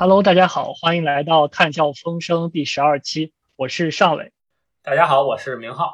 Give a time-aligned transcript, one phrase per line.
[0.00, 4.30] Hello，大家好，欢迎来到《探笑风声》第十二期，我是尚伟。
[4.80, 5.92] 大家好，我是明浩。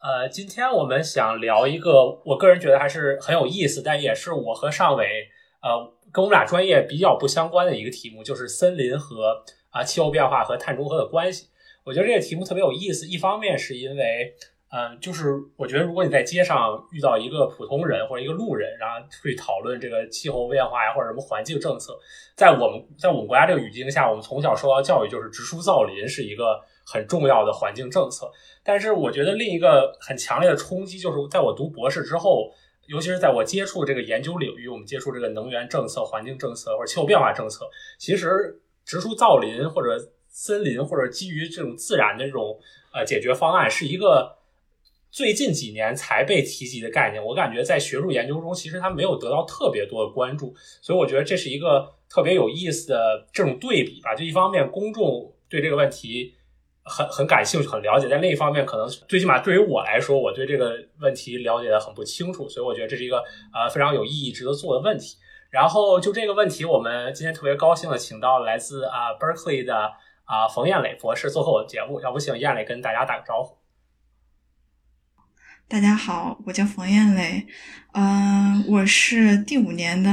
[0.00, 5.28] 呃，今天我们想聊一个，我个人觉得还是很有意思，但也是我和尚伟
[5.62, 11.46] 呃跟我们俩专业比较不相关的一个题目，就是森林和啊气候变化和碳中和的关系。
[11.84, 14.34] 我觉得这个题目特别有意思，一方面是因为。
[14.76, 21.96] 嗯，就是我觉得，如果你在街上遇到一个普通人或者一个路人，然后去讨论这个气候变化呀，或者什么环境政策，
[22.34, 28.28] 在我们在我们国家这个语境下，我们从小受到教育就是植树造林是一个很重要的环境政策。
[28.64, 32.50] 但是我觉得另一个很强烈的冲击，就是在我读博士之后，
[32.88, 37.64] 尤其是在我接触这个研究领域，我们接触这个能源政策、环境政策或者气候变化政策，
[37.96, 42.58] 其实植树造林或者森林或者基于这种自然的这种
[42.92, 44.38] 呃解决方案，是一个。
[45.14, 54.12] 最近几年才被提及的概念，我感觉在学术研究中，其实它没有得到特别多的关注，所以我觉得这是一个特别有意思的这种对比吧。
[54.12, 56.34] 就一方面，公众对这个问题
[56.82, 63.18] 很很感兴趣、很了解；但另一方面，可能最起码对于我来说，我对这个问题了解的很不清楚，所以我觉得这是一个
[63.54, 65.16] 呃非常有意义、值得做的问题。
[65.48, 69.92] 然后就这个问题，我们今天特别高兴的请到来自啊 Berkeley 的
[70.24, 73.56] 啊冯艳磊博士做客我的节目，要不请艳磊跟大家打个招呼。
[75.66, 77.44] 大家好，我叫冯艳蕾，
[77.94, 80.10] 嗯，我是第五年的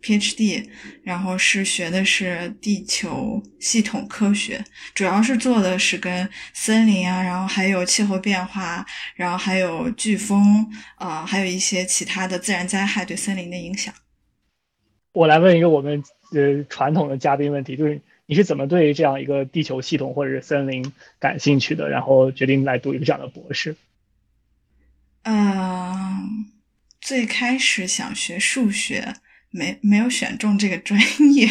[0.00, 0.66] PhD，
[1.02, 10.66] 然后是学的是地球系统科学，主要是做的是跟森林啊，然后还有气候变化，然后还有飓风，
[10.98, 13.92] 呃，还有一些其他的自然灾害对森林的影响。
[15.12, 23.76] 我来问一个我们呃传统的嘉宾问题，就是你是怎么对这样一个地球系统或者是森林感兴趣的，然后决定来读一个这样的博士？
[25.28, 26.46] 嗯，
[27.00, 29.14] 最开始想学数学，
[29.50, 31.00] 没没有选中这个专
[31.34, 31.50] 业，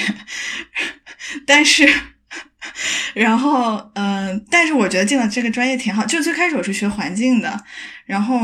[1.46, 1.86] 但是，
[3.14, 6.06] 然后，嗯，但是我觉得进了这个专业挺好。
[6.06, 7.66] 就最开始我是学环境的，
[8.06, 8.40] 然后，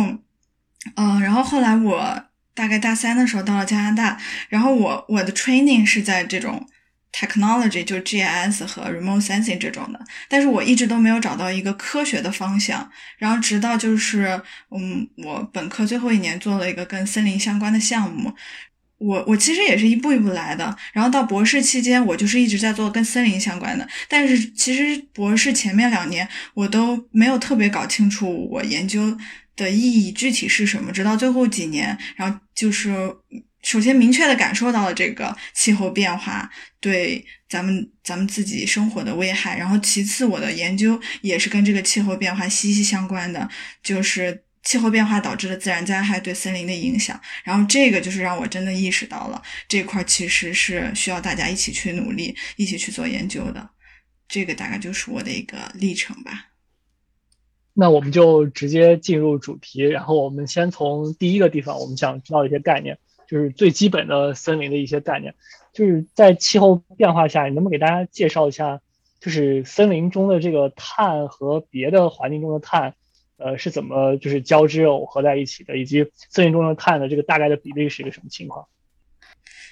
[0.96, 4.20] 嗯，然后后来我大概大三的时候到了加拿大，
[4.50, 6.68] 然后我我的 training 是在这种。
[7.12, 10.00] Technology 就 GIS 和 remote sensing 这种的，
[10.30, 12.90] 但是我一直都没有找到一个科学的方向。
[13.18, 18.34] 然后直到就是，嗯，我本科最后一年做了一个跟森林相关的项目。
[18.98, 20.76] 我我其实也是一步一步来的。
[20.94, 23.88] 然后到博士期间，我就是一直在做跟森林相关的。
[24.08, 29.18] 但是其实博士前面两年，我都没有特别搞清楚我研究
[29.56, 30.92] 的意义具体是什么。
[30.92, 33.16] 直到最后几年，然后就是。
[33.62, 36.50] 首先，明确的感受到了这个气候变化
[36.80, 39.58] 对咱们咱们自己生活的危害。
[39.58, 43.48] 然后，其次，我的研究也是跟这个气候变化息息相关的，
[43.84, 47.20] 就是气候变化导致的自然灾害对森林的影响。
[47.44, 53.70] 然后，这个就是让我真的意识到了这块其实是需要大家一起去努力、一起去做研究的。
[54.28, 56.48] 这个大概就是我的一个历程吧。
[57.74, 62.98] 那我们就直接进入主题，然后我们先从第一个地方，我们想知道一些概念。
[63.32, 65.34] 就是最基本的森林的一些概念，
[65.72, 68.82] 就是在气候变化下，你能不能给大家介绍一下，
[69.22, 72.94] 就是森林中的这个碳和别的环境中的碳，
[73.38, 78.68] 呃，是怎么就是交织耦合在一起的，以及森林中的碳的这个大概的比例是一个什么情况？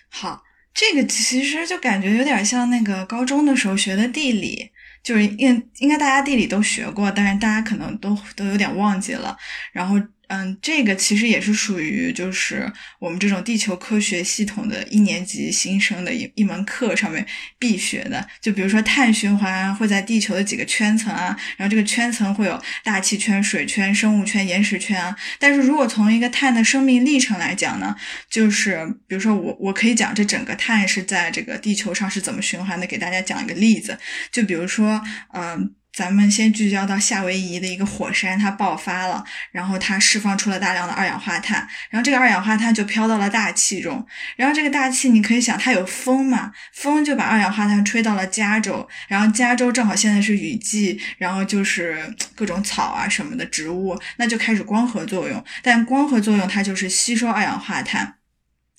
[0.10, 0.42] 好，
[0.74, 4.72] 这个其实就感觉有点像那个高中的时候学的地理，
[5.04, 9.36] 就是应应该大家地理都学过，但是大家可能都都有点忘记了，
[9.74, 9.98] 然后。
[10.30, 17.26] 嗯，这个其实也是属于就是我们这种地球科学系统的一年级新生的一一门课上面
[17.58, 18.28] 必学的。
[18.40, 25.18] 就比如说碳循环会在地球的几个圈层啊，然后这个圈层会有大气圈、水圈、生物圈、岩石圈啊。
[25.40, 27.96] 但是如果从一个碳的生命历程来讲呢，
[28.30, 33.98] 就是比如说我我可以讲这整个碳是在这个地球上是怎么循环的，给大家讲一个例子。
[34.32, 35.02] 就比如说，
[35.34, 35.74] 嗯。
[35.92, 44.06] 咱们先聚焦到夏威夷的一个火山，它爆发了，然后它释放出了大量的二氧化碳，然后这个二氧化碳就飘到了大气中，
[44.38, 58.16] 然后这个大气你可以想，它有风嘛，风就把二氧化碳吹到了加州，然后加州正好现在是雨季，然后就是各种草啊什么的植物，那就开始光合作用，但光合作用它就是吸收二氧化碳，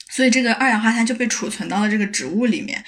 [0.09, 2.83] 所以这个二氧化碳就被储存到了这个植物里面，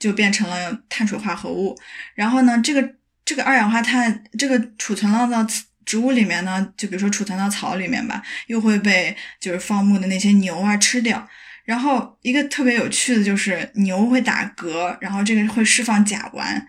[0.00, 1.78] 就变成了碳水化合物，
[2.16, 2.95] 然后呢，这个。
[3.26, 5.46] 这个二氧化碳，这个储存到到
[5.84, 11.28] 植物里面呢，就比如说储存到草里面吧，又会被就是放牧的那些牛啊吃掉。
[11.64, 16.62] 然后一个特别有趣的就是牛会打嗝，然后这个会释放甲烷。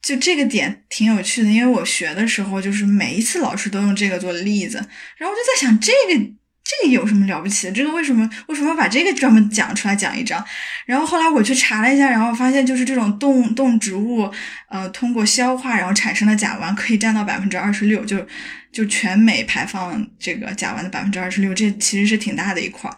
[0.00, 4.78] 就这个点挺有趣的，因为我学的时候就是每一次老师都用这个做例子，
[5.18, 6.30] 然后我就在想这个
[6.62, 7.72] 这个有什么了不起的？
[7.72, 10.44] 这个为什么为什么把这个专门讲出来讲一章？
[10.86, 14.30] 然后后来我去查了一下，然后发现就是这种动动植物，
[14.68, 18.24] 呃，通过消化然后产生的甲烷可以占到百分之二十六，就
[18.70, 22.96] 就全美排放这个甲烷的百分之二十六，这其实是挺大的一块儿。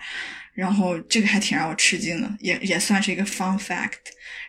[0.55, 3.93] 然后这个还挺让我吃惊的，也也算是一个 fun fact。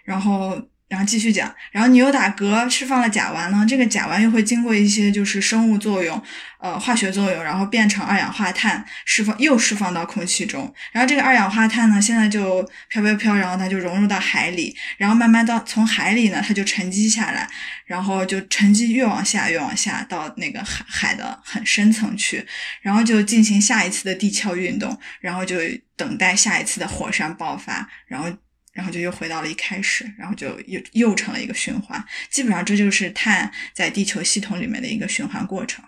[0.03, 0.61] 然后。
[0.93, 6.21] 然后继续讲，然后你又打嗝释放了甲烷呢，这个甲烷又会经过一些就是生物作用，
[6.59, 10.71] 呃，化学作用，然后变成二氧化碳，释放又释放到空气中。
[10.91, 17.49] 然后这个二氧化碳呢，现在就飘飘飘，然后它就融入到海里，然后慢慢到从海里呢，它就沉积下来，
[17.87, 22.45] 然后就沉积越往下越往下到那个海海的很深层去，
[22.83, 25.55] 然后就进行下一次的地壳运动，然后就
[25.95, 28.31] 等待下一次的火山爆发，然后。
[28.73, 32.03] 然后就又回到了一开始，然后就又又成了一个循环。
[32.29, 35.85] 基本上这就是碳在地球系统里面的一个循环过程。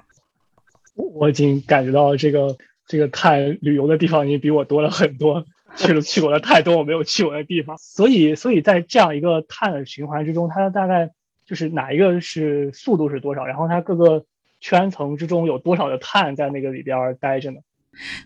[0.94, 2.56] 我已经感觉到这个
[2.88, 5.46] 这个碳旅游的地方已经比我多了很多，
[5.76, 7.78] 去了去过的太多我没有去过的地方。
[7.78, 11.12] 所以所以在这样一个碳的循环之中，它大概
[11.46, 14.26] 就是哪一个是速度是多少，然后它各个
[14.62, 17.60] 圈层之中有多少的碳在那个里边待着呢？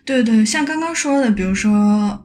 [0.04, 1.70] 对对，像刚刚说的，比如说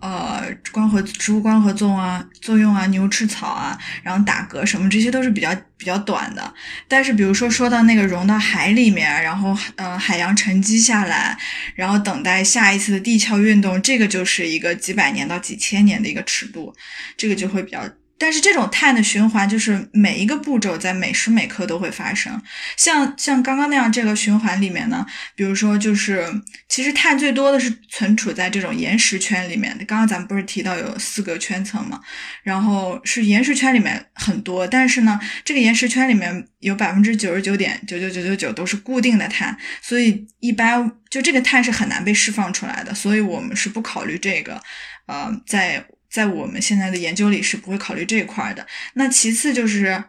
[0.01, 6.53] 呃，光合植物光合作用啊，作用啊，牛吃草啊，然后打嗝什么，这些都是比较比较短的。
[6.87, 11.37] 但是比如说说到那个融到海里面，然后呃海洋沉积下来，
[11.75, 16.73] 然后等待下一次的地壳运动，这个就是一个几百年到几千年的一个尺度，
[17.15, 17.81] 这个就会比较。
[18.17, 22.41] 但是这种碳的循环，就是每一个步骤在每时每刻都会发生。
[22.77, 26.25] 像像刚刚那样这个循环里面呢，比如说就是
[26.69, 29.83] 其实碳最多的是存储在这种岩石圈里面的。
[29.83, 31.99] 刚刚咱们不是提到有四个圈层嘛，
[32.43, 44.61] 然后是岩石圈里面很多，但是呢，这个岩石圈里面有百分之九十九点九九九九九都是固定的碳，所以一般就这个碳是很难被释放出来的，所以我们是不考虑这个，
[45.07, 45.85] 呃，在。
[46.09, 48.65] 在我们现在的研究里是不会考虑这一块的。
[48.93, 50.03] 那其次就是，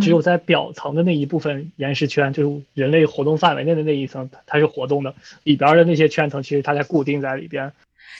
[0.00, 5.14] 只有在表层的那一部分岩石圈，就是人类活动范围内的那一层，它是活动的。
[5.42, 7.70] 里边的那些圈层，其实它在固定在里边。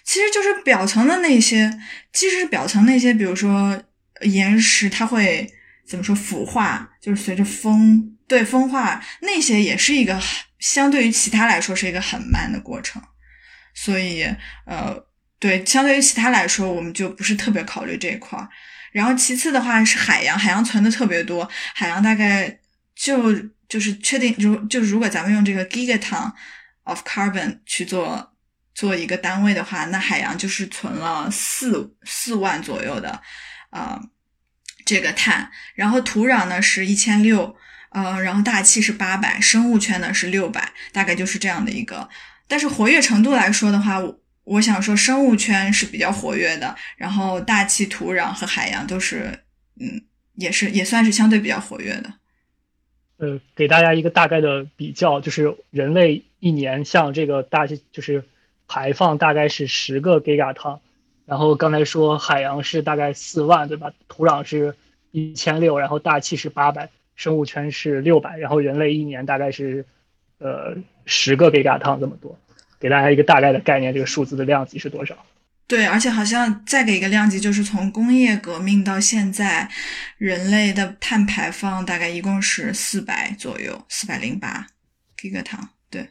[0.02, 1.72] 其实就是表层的那些，
[2.12, 3.82] 其实表层那些，比如说
[4.22, 5.50] 岩石，它会
[5.86, 6.90] 怎么说腐化？
[7.00, 10.20] 就是随着风对风化，那些也是一个
[10.58, 13.00] 相对于其他来说是一个很慢的过程。
[13.72, 14.24] 所以，
[14.66, 15.06] 呃。
[15.44, 18.48] 对，相对于其他来说，我们就不是特别考虑这一块儿。
[18.92, 22.60] 然后其次的话是海洋，海洋存的特别多，海洋大概
[22.96, 23.30] 就
[23.68, 26.32] 就是确定，如就如果咱们用这个 gigaton
[26.84, 28.32] of carbon 去做
[28.74, 33.20] 做一个单位的话，那海洋就是存了四四万左右的
[33.68, 34.00] 啊
[34.86, 35.50] 这个碳。
[35.74, 37.54] 然后土壤呢是一千六，
[37.90, 42.08] 呃，然后大气是八百，生物圈呢是六百，大概就是这样的一个。
[42.48, 49.40] 但是活跃程度来说的话，我我想说，生物圈是比较活跃的，然后大气、土壤和海洋都是，
[49.80, 50.02] 嗯，
[50.34, 52.12] 也是也算是相对比较活跃的。
[53.16, 58.24] 呃，给大家一个大概的比较，就是人类一年像这个大气就是
[58.68, 60.80] 排放大概是十个 gigaton，
[61.24, 63.92] 然后刚才说海洋是大概四万，对吧？
[64.08, 64.74] 土壤是
[65.10, 69.86] 一千六，然后大气是八百，生物圈是六百，然后人类一年大概是
[70.38, 72.38] 呃十个 gigaton 这么多。
[72.84, 75.16] 给大家一个大概的概念，这个数字的量级是多少？
[75.66, 79.70] 对，而且好像再给一个量级，就是从工业革命到现在，
[80.18, 84.66] 人类的碳排放大概一共是四百左右，四百零八
[85.16, 85.68] gigaton。
[85.88, 86.10] 对，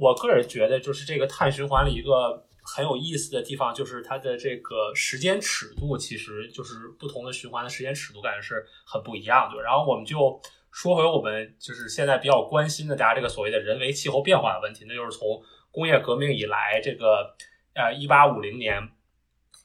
[0.00, 9.62] 我个人觉得，就是这个碳循环里一个很有意思的地方，就是它的这个时间尺度，其实就是不同的循环的时间尺度，感觉是很不一样的。
[9.62, 10.42] 然后我们就。
[10.74, 15.40] 说回我们就是现在比较关心的大家这个所谓的人为气候变化的问题，那就是从
[15.70, 17.36] 工业革命以来，这个
[17.74, 18.82] 呃一八五零年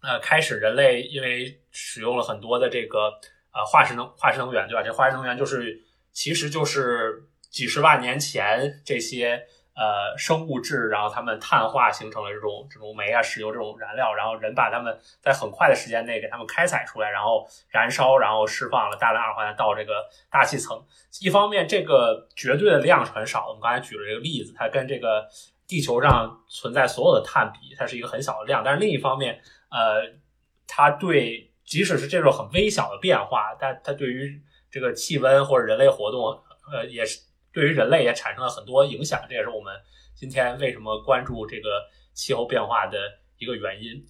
[0.03, 3.09] 呃开始，人类因为使用了很多的这个
[3.51, 4.83] 呃化石能化石能源，对吧？
[4.83, 5.81] 这化石能源就是
[6.13, 9.47] 其实就是几十万年前这些。
[9.79, 20.85] 呃，生物质，然后它们碳化形成了这种这种煤啊、石油这种燃料，然后人把它们在很快的时间内给它们开采出来，然后燃烧，然后释放了大量二氧化碳到这个大气层。
[21.21, 25.25] 一方面，这个绝对的量是很少，我们刚才举了这个例子，它跟这个
[25.65, 28.61] 地球上存在所有的碳比，它是一个很小的量。
[28.61, 30.03] 但是另一方面，呃，
[30.67, 36.37] 它对即使是这种很微小的变化，但它对于这个气温或者人类活动，
[36.73, 37.28] 呃，也是。
[37.51, 39.73] 对于人类也产生了很多影响，这也是我们
[40.15, 42.97] 今天为什么关注这个气候变化的
[43.37, 44.05] 一个原因。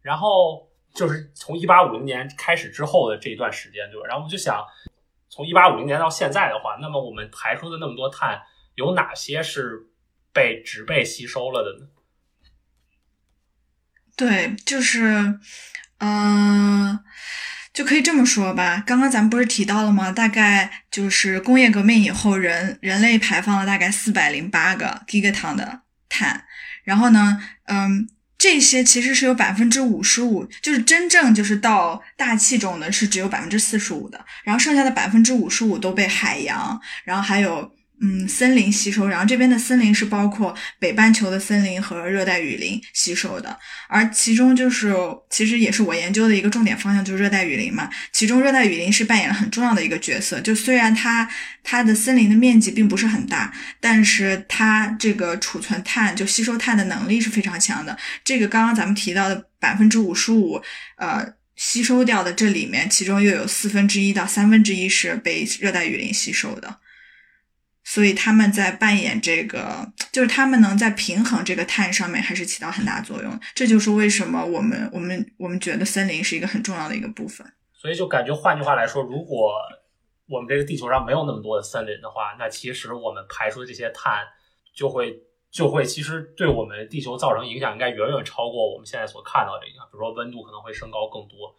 [0.00, 4.06] 然后就是从一八五零年开始之后的这一段时间，对吧？
[4.06, 4.64] 然后我们就想，
[5.28, 8.42] 从一八五零年到现在的话，那么我们排出的那么多碳，
[8.74, 9.88] 有哪些是
[10.32, 11.88] 被植被吸收了的呢？
[14.16, 15.40] 对，就是，
[15.98, 17.04] 嗯，
[17.74, 18.82] 就可以这么说吧。
[18.86, 20.10] 刚刚咱们不是提到了吗？
[20.10, 26.44] 大概就是工业革命以后，人人类排放了大概四百零八个 gigaton 的碳。
[26.84, 34.24] 然后呢，嗯，这些其实是有百分之五十五，就是真正就是到大气中的是只有百分之四十五的。
[34.44, 37.70] 然后剩下的百分之五十五都被海洋，然后还有。
[38.00, 43.56] 嗯，森林吸收，然后这边的森林是包括北半球的森林和热带雨林吸收的，
[43.88, 44.92] 而其中就是
[45.30, 47.88] 其实也是我研究的一个重点方向，就是热带雨林嘛。
[48.12, 51.26] 其中热带雨林是扮演了很重要的一个角色，就虽然它
[51.62, 57.96] 它的森林的面积并不是很大，但是它这个储存碳就吸收碳的能力是非常强的。
[58.24, 60.60] 这个刚刚咱们提到的百分之五十五，
[60.96, 61.24] 呃，
[61.56, 66.80] 吸收掉的这里面，其中又有四分之一到三分之一是被热带雨林吸收的。
[67.86, 73.38] 所以他们在扮演这个，就是他们能在平衡这个碳上面还是起到很大作用。
[73.54, 77.46] 这就是为什么我们我们我们觉得森林是一个很重要的一个部分。
[77.74, 79.52] 所以就感觉换句话来说，如果
[80.26, 84.24] 我们这个地球上没有那么多的森林的话，那其实我们排出的这些碳
[84.74, 89.84] 就会就会其实对我们地球造成影响，应该远远超过我们现在所看到的影响。
[89.84, 91.54] 比如说温度可能会升高更多。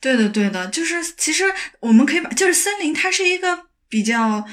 [0.00, 3.66] 对的，对的，就是其实我们可以把就是森林，它是一个。
[3.88, 4.46] 比较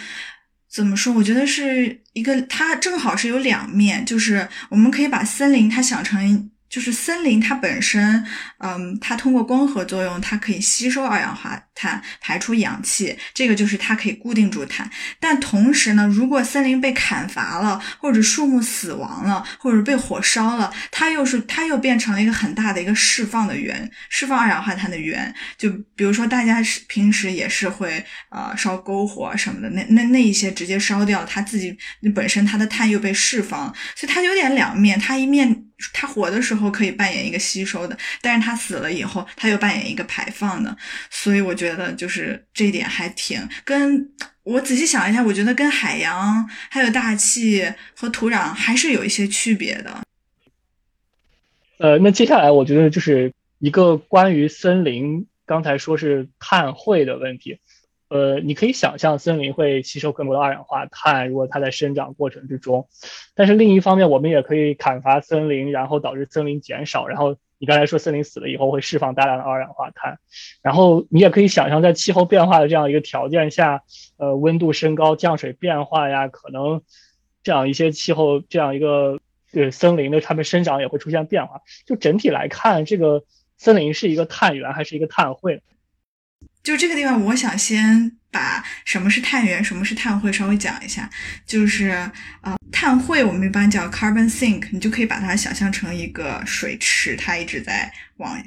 [0.69, 1.13] 怎么说？
[1.13, 6.49] 我觉得是一个，它正好是有两面，就是我们可以把森林它想成。
[6.73, 8.25] 就是森林它本身，
[8.57, 14.89] 嗯，它通过光合作用，它可以吸收二氧化碳，排出氧气，这个就是它可以固定住碳。
[15.19, 25.31] 但同时呢，如果森林被砍伐了，或者树木死亡了，或者被火烧了，它又是它又变成了一个很大的一个释放的源，释放二氧化碳的源。
[25.55, 31.77] 就比如说大家是平时也是会呃烧篝火什么的，那那那一些直接烧掉，它自己
[32.15, 35.65] 本身它的碳又被释放，所以它有点两面，它一面。
[35.91, 40.77] 它活的时候可以扮演一个吸收的，但是它死了以后，它又扮演一个排放的，
[41.09, 44.09] 所以我觉得就是这一点还挺跟
[44.43, 50.01] 我仔细想一下，我觉得跟海洋还有大气和土壤还是有一些区别的。
[51.77, 57.59] 呃，那接下来我觉得就是一个关于森林，刚才说是碳汇的问题。
[58.13, 62.87] 呃，你可以想象森林会吸收更多的二氧化碳，如果它在生长过程之中。
[63.33, 67.07] 但是另一方面，我们也可以砍伐森林，然后导致森林减少。
[67.07, 70.19] 然后你刚才说森林死了以后会释放大量的二氧化碳。
[70.61, 73.81] 然后你也可以想象，在气候变化的这样一个条件下，
[74.17, 76.83] 呃，温度升高、降水变化呀，可能
[77.41, 79.19] 这样一些气候这样一个
[79.51, 81.61] 对森林的它们生长也会出现变化。
[81.87, 83.23] 就整体来看，这个
[83.57, 85.63] 森林是一个碳源还是一个碳汇？
[86.63, 91.09] 就这个地方，我想先把什么是碳源，什么是碳汇稍微讲一下。
[91.45, 91.89] 就是
[92.41, 98.41] 呃，碳汇我们一般叫 carbon sink，你就可以把它想象成一个水池，它一直在往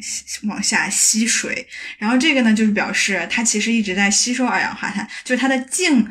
[0.44, 1.68] 往下吸水。
[1.98, 6.08] 然后这个呢，就是表示它其实一直在吸收二氧化碳，就是它的净，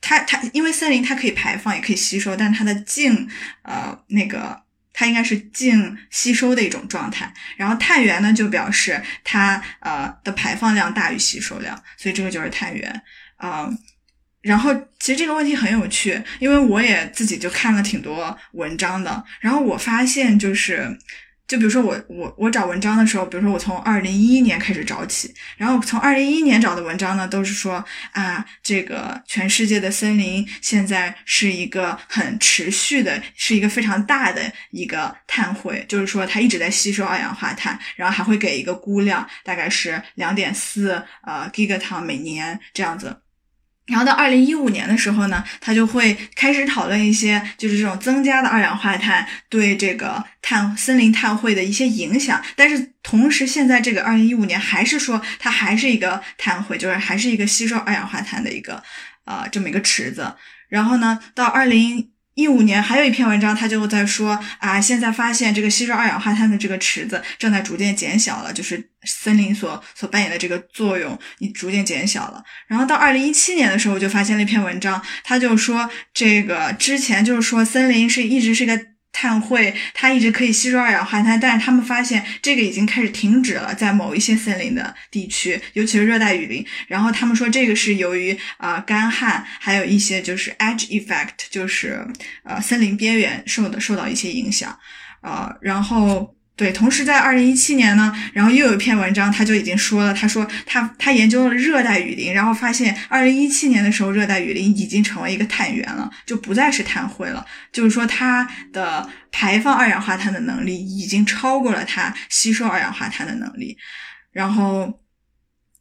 [0.00, 3.28] 它它因为森林它可以排放也可以吸收，但它的净
[3.62, 4.67] 呃那个。
[4.98, 13.02] 它应该是净吸收的一种状态，然后碳源呢就表示它呃的排放量大于吸收量，所以这个就是碳源
[13.36, 13.70] 啊。
[14.40, 20.98] 然后其实这个问题很有趣，因为我也自己就看了挺多文章的，然后我发现就是。
[21.48, 43.16] 就比如说我我我找文章的时候，比如说我从二零一一年开始找起，然后从二零一一年找的文章呢，都是说啊，这个全世界的森林现在是一个很持续的，是一个非常大的一个碳汇，就是说它一直在吸收二氧化碳，然后还会给一个估量，大概是两点四呃 gigaton 每年这样子。
[43.88, 52.40] 然后到二零一五年的时候呢，他就会开始讨论一些就是这种增加的二氧化碳对这个碳森林碳汇的一些影响。
[52.54, 58.82] 但是同时，现在这个二零一五年还是说它还是一个碳汇，就是还是一个吸收二氧化碳的一个
[59.24, 60.34] 呃这么一个池子。
[60.68, 62.10] 然后呢，到二零。
[62.38, 72.40] 一五年还有一篇文章，他就在说啊，现在发现这个吸收二氧化碳的这个池子正在逐渐减小了，就是森林所所扮演的这个作用，你逐渐减小了。
[72.68, 78.80] 然后到二零一七年的时候，我就发现了一篇文章，他就说这个之前就是说森林是一直是一个。
[79.12, 86.64] 碳汇它一直可以吸收二氧化碳，但是他们发现这个已经开始停止了，在某一些森林的地区，尤其是热带雨林。
[86.86, 92.06] 然后他们说这个是由于啊干旱，还有一些就是 edge effect，就是
[92.44, 94.78] 呃森林边缘受的受到一些影响。
[95.20, 113.76] 呃，然后对，同时在二零一七年呢，然后又有一篇文章，他就已经说了，他说他他研究了热带雨林，然后发现二零一七年的时候，热带雨林已经成为一个碳源了，就不再是碳汇了，就是说它的排放二氧化碳的能力已经超过了它吸收二氧化碳的能力，
[114.32, 115.00] 然后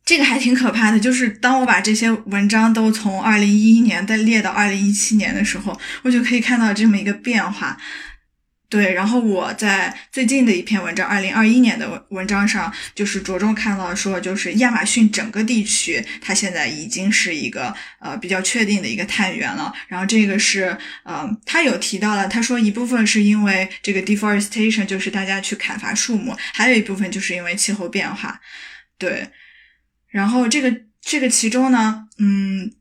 [0.05, 7.75] 这个还挺可怕的，就是当我把这些文章都从二零一一年再列到二零一七年的时候，我就可以看到这么一个变化。
[8.69, 19.74] 对，然后我在最近的一篇文章，二零二一年的文文章上，就是着重看到说，就是亚马逊整个地区，它现在已经是一个呃比较确定的一个碳源了。
[19.88, 28.41] 然后这个是呃，他有提到了，他说一部分是因为这个 deforestation，就是大家去砍伐树木，还有一部分就是因为气候变化。
[28.97, 29.29] 对，
[30.09, 32.74] 然后这个这个其中呢，嗯。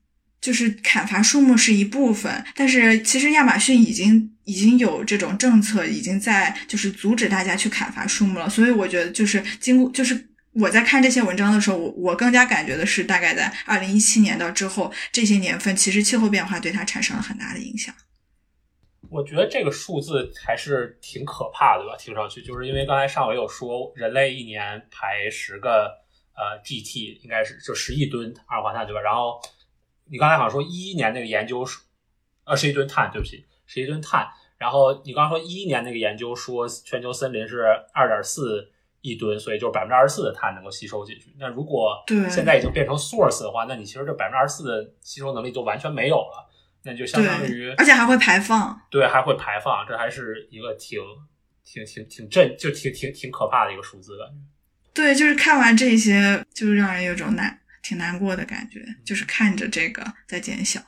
[0.47, 8.49] 就是砍伐树木是一部分，但是其实亚马逊已经已经有这种政策，已经在就是阻止大家去砍伐树木了。
[8.49, 17.93] 所以我觉得就是经过，就是我在看这些文章的时候，我我更加感觉的是，大概在二零一七年到之后这些年份，其实气候变化对它产生了很大的影响。
[19.11, 21.97] 我觉得这个数字还是挺可怕的吧？
[21.99, 25.91] 听上去就是因为刚才上回有说，人类一年排十个
[26.37, 29.01] 呃 GT，应该是就十亿吨二氧化碳，对吧？
[29.01, 29.41] 然后
[30.11, 31.81] 你刚才好像说一一年那个研究是，
[32.45, 34.27] 呃，十一吨碳，对不起，十一吨碳。
[34.59, 38.71] 然后你刚刚说一一年那个研究说，全球森林是二点四
[39.03, 41.35] 亿吨，所以就是百分之二十四的碳能够吸收进去。
[41.39, 46.49] 那如果现在已经变成 source 的话，那你其实这百分之二十四的吸收能力就完全没有了，
[46.85, 50.99] 那就相当于而且还会排放，对，还会排放，这还是一个挺
[51.63, 54.35] 挺挺挺震，就挺挺挺可怕的一个数字感觉。
[54.95, 57.61] 对，就是看完这些，就让人有种难。
[57.87, 60.81] 挺难过的感觉，就是看着这个在减小。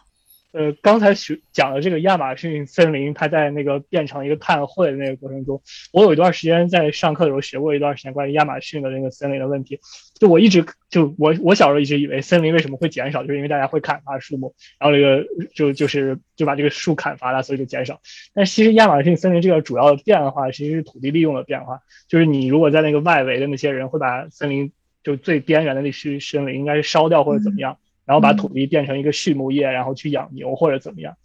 [0.50, 5.62] 呃，刚才学讲的这个亚马逊森林，它在那个变成一个碳汇的那个过程中，
[5.92, 9.78] 我有一段时间在上课的时候学过一段时间关于亚马逊的那个森林的问题。
[10.18, 18.00] 就我一直就我我小时候一直以为森林为什么会减少，就是因为大家会砍伐树木，然后这个就就是就把这个树砍伐了，所以就减少。
[18.34, 24.72] 但其实亚马逊森林这个主要的变化其实是土地利用的变化，就是你如果在那个外围的那些人会把森林。
[25.08, 31.16] 就最边缘的那区森林应该是烧掉或者怎么样，然后把土地变成一个畜牧业，然后去养牛或者怎么样。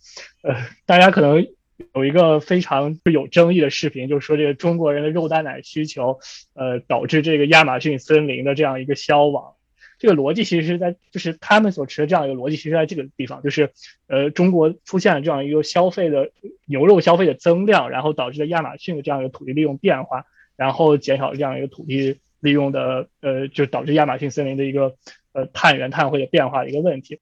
[0.42, 1.46] 呃，大家可能
[1.94, 6.20] 有一个非常有争议的视频，就是说这个中国人的肉蛋奶需求，
[6.54, 9.56] 呃，导致这个亚马逊森林的这样一个消亡。
[10.00, 13.72] 这个逻辑其实是在，就是他们所持的这样一个逻辑，其实在这个地方，就是
[14.08, 16.32] 呃，中国出现了这样一个消费的
[16.66, 22.16] 牛肉消费的增量，然后导致了亚马逊的这样一个土地利用变化，然后减少这样一个土地。
[22.44, 24.96] 利用的呃，就导致亚马逊森林的一个
[25.32, 27.20] 呃碳源碳汇的变化的一个问题。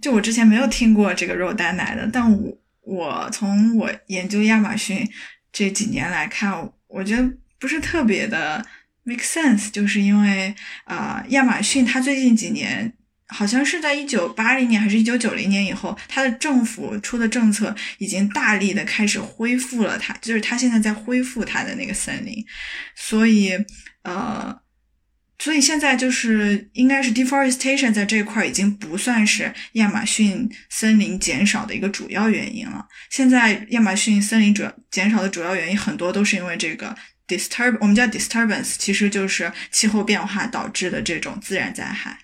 [0.00, 5.06] 就我之前没有听过这个肉蛋奶的，但我我从我研究亚马逊
[5.52, 8.64] 这几年来看，我觉得不是特别的
[9.02, 12.94] make sense，就是因为啊，亚马逊它最近几年。
[13.28, 22.44] 好像是在一九八零年还是一九九零年以后，它的政府出的政策已经大力的开始恢复了它，就是它现在在恢复它的那个森林，
[22.94, 23.52] 所以
[24.04, 24.60] 呃，
[25.38, 32.86] 所以现在就是应该是 deforestation 在这一块已经不算是亚马逊森林减少的一个主要原因了。
[33.10, 36.94] 现在亚马逊森林主要减少的主要原因很多都是因为这个
[37.26, 42.18] disturb，我们叫 disturbance，其实就是气候变化导致的这种自然灾害。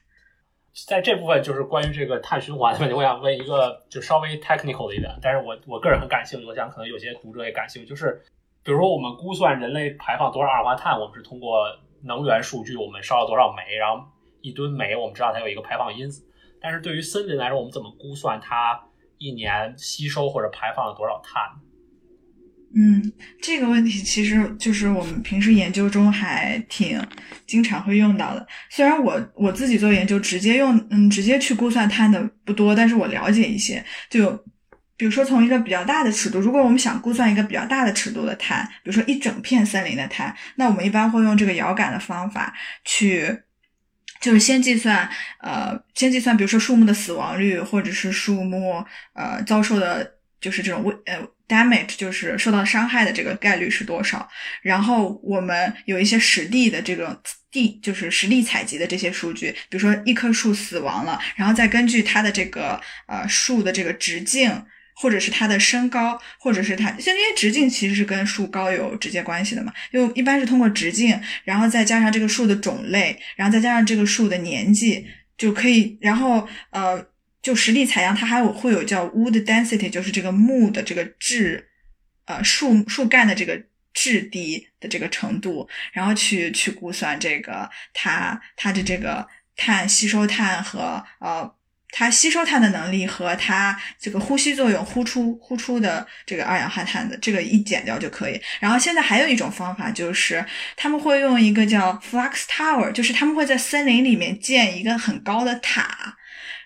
[0.87, 8.21] 在这部分就是关于这个碳循环的问题，我想问一个就稍微 technical 一点，但是我我个人很感兴趣，我想可能有些读者也感兴趣，就是
[8.63, 11.65] 比如说我们估算人类排放多少二氧化碳，我们是通过
[12.05, 14.05] 能源数据，我们烧了多少煤，然后
[14.41, 16.23] 一吨煤我们知道它有一个排放因子，
[16.61, 18.81] 但是对于森林来说，我们怎么估算它
[19.19, 21.43] 一年吸收或者排放了多少碳？
[22.73, 27.05] 嗯，这个问题其实就是我们平时研究中还挺
[27.45, 28.47] 经常会用到的。
[28.71, 33.85] 虽然我我自己做研究，直接用嗯直接去估算碳的不多，但是我了解一些。
[34.09, 34.39] 就
[35.01, 43.35] 比如说从一个比较大的尺度，如果我们想估算一个比较大的尺度的碳，比如说一整片森林的碳，那我们一般会用这个遥感的方法去，
[44.21, 45.09] 就是先计算
[45.41, 48.85] 呃先计算，比如说树木的死亡率，或者是树木
[49.15, 51.27] 呃遭受的，就是这种危呃。
[51.51, 54.29] damage 就是受到伤害的这个概率是多少？
[54.63, 64.65] 然后我们有一些实地的这种地，就是实地采集的这些数据，比如说一棵树死亡了，然后再根据它的这个呃树的这个直径，
[65.01, 75.07] 或者是它的身高，或者是它，因为直径其实是跟树高有直接关系的嘛，因为一般是通过直径，然后再加上这个树的种类，然后再加上这个树的年纪，
[75.39, 77.09] 就可以，然后呃。
[77.43, 81.71] 就实地采样，它还有会有叫 wood density，就是这个木的这个质，
[82.27, 83.59] 呃树树干的这个
[83.95, 91.51] 质地的这个程度，然后去去估算这个它它的这个碳吸收碳和呃。
[91.93, 98.41] 它吸收碳的能力和它这个呼吸作用呼出呼出的这个二氧化碳的这个一减掉就可以。
[98.61, 100.45] 然后现在还有一种方法，就是
[100.77, 106.17] 他们会用一个叫 Flux Tower，就是他们会在森林里面建一个很高的塔。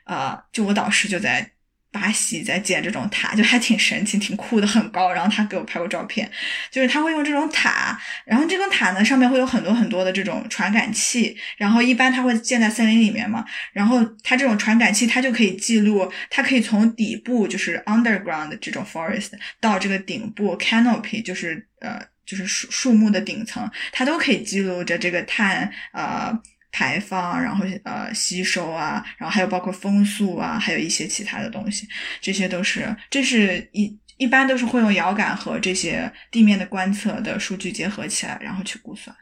[0.04, 1.53] 啊，就我导师就在。
[1.94, 5.12] 巴西在建这种塔，就还挺神奇、挺酷的，很高。
[5.12, 6.28] 然后他给我拍过照片，
[6.68, 13.44] 就是他会用这种塔，然后这个塔呢上面会有很多很多的这种传感器，然后一般它会建在森林里面嘛。
[13.72, 19.30] 然后它这种传感器，它就可以记录，它可以从底部就是 underground 这种 forest
[19.60, 26.36] 到这个顶部 canopy，就是呃就是树树木的顶层，它都可以记录着这个碳呃。
[26.74, 31.86] 排放，然后呃吸收啊，然后还有包括风速啊，还有一些其他的东西，
[32.20, 39.14] 这些都是这是一一般都是会用遥感和这些地面的观测的数据结合起来，然后去估算。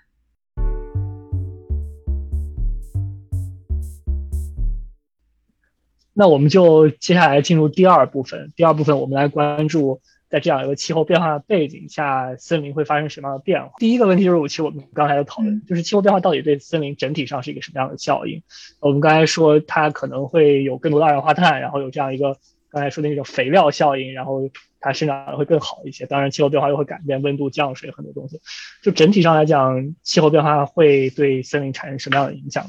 [6.14, 10.00] 那我们就接下来进入第二部分，第二部分我们来关注。
[10.32, 13.70] 在这样一个气候变化的背景下，森林会发生什么样的变化？
[13.76, 18.42] 第一个问题就是，其实我们刚才的讨论，就是气候变化到底对森林整体上是一个什么样的效应？
[18.80, 22.38] 我们刚才说它可能会有更多的二氧化碳，然后有这样一个
[22.70, 24.48] 刚才说的那种肥料效应，然后
[24.80, 26.06] 它生长会更好一些。
[26.06, 28.40] 当然，气候变化又会改变温度、降水很多东西。
[28.82, 32.64] 就整体上来讲，气候变化会对森林产生什么样的影响？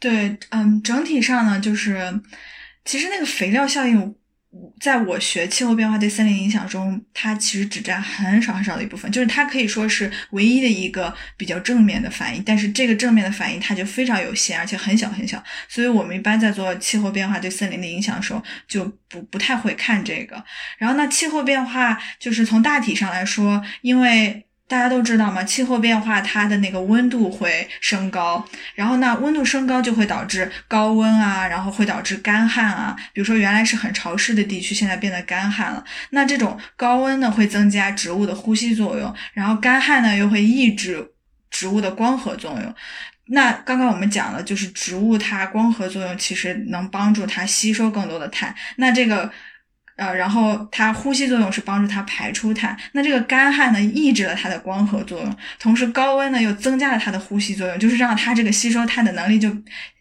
[0.00, 2.20] 对，嗯，整体上呢，就是
[2.84, 4.16] 其实那个肥料效应。
[4.80, 12.42] 在我学气候变化对森林影响中，它其实只占很少很少的一部分，就是它可以说是唯一的一个比较正面的反应。
[12.44, 15.42] 但是这个正面的反应它就非常有限，而且很小很小。
[15.68, 20.42] 所以我们一般在做气候变化对森林的影响的时候，就不不太会看这个。
[20.78, 24.46] 然后呢，气候变化就是从大体上来说，因为。
[24.66, 28.42] 大家都知道嘛，气候变化它的那个温度会升高，
[28.74, 32.96] 然后那，温度升高就会导致高温啊，然后会导致干旱啊。
[33.12, 35.84] 比如说原来是很潮湿的地区，现在变得干旱了。
[36.10, 41.06] 那这种高温呢，会增加植物的呼吸作用，然后干旱呢，又会抑制
[41.50, 42.74] 植物的光合作用。
[43.26, 48.54] 那刚刚我们讲了，就是植物它光合作用其实能帮助它吸收更多的碳。
[48.76, 49.30] 那这个。
[49.96, 59.56] 呃，然后它呼吸作用是帮助它排出碳，那这个干旱呢，抑制了它的光合作用，同时高温呢又增加了它的呼吸作用，就是让它这个吸收碳的能力就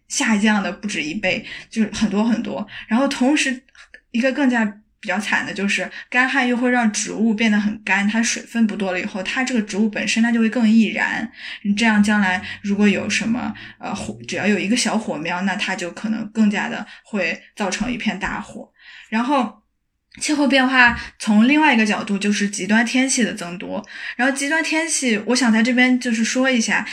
[0.08, 2.68] 下降的不止一倍，就是很多很多。
[2.88, 3.64] 然后同时
[4.10, 4.66] 一个更加
[5.00, 18.72] 比较惨的就是干旱又会让植物变得很干，它水分不多了以后，它这个植物本身它就会更易燃，你这样将来如果有什么呃火，只要有一个小火苗，那它就可能更加的会造成一片大火，
[19.10, 19.62] 然后。
[20.22, 23.84] 气候变化从另外一个角度就是极端天气的增多，
[24.16, 26.86] 然后极端天气，我想在这边就是说一下。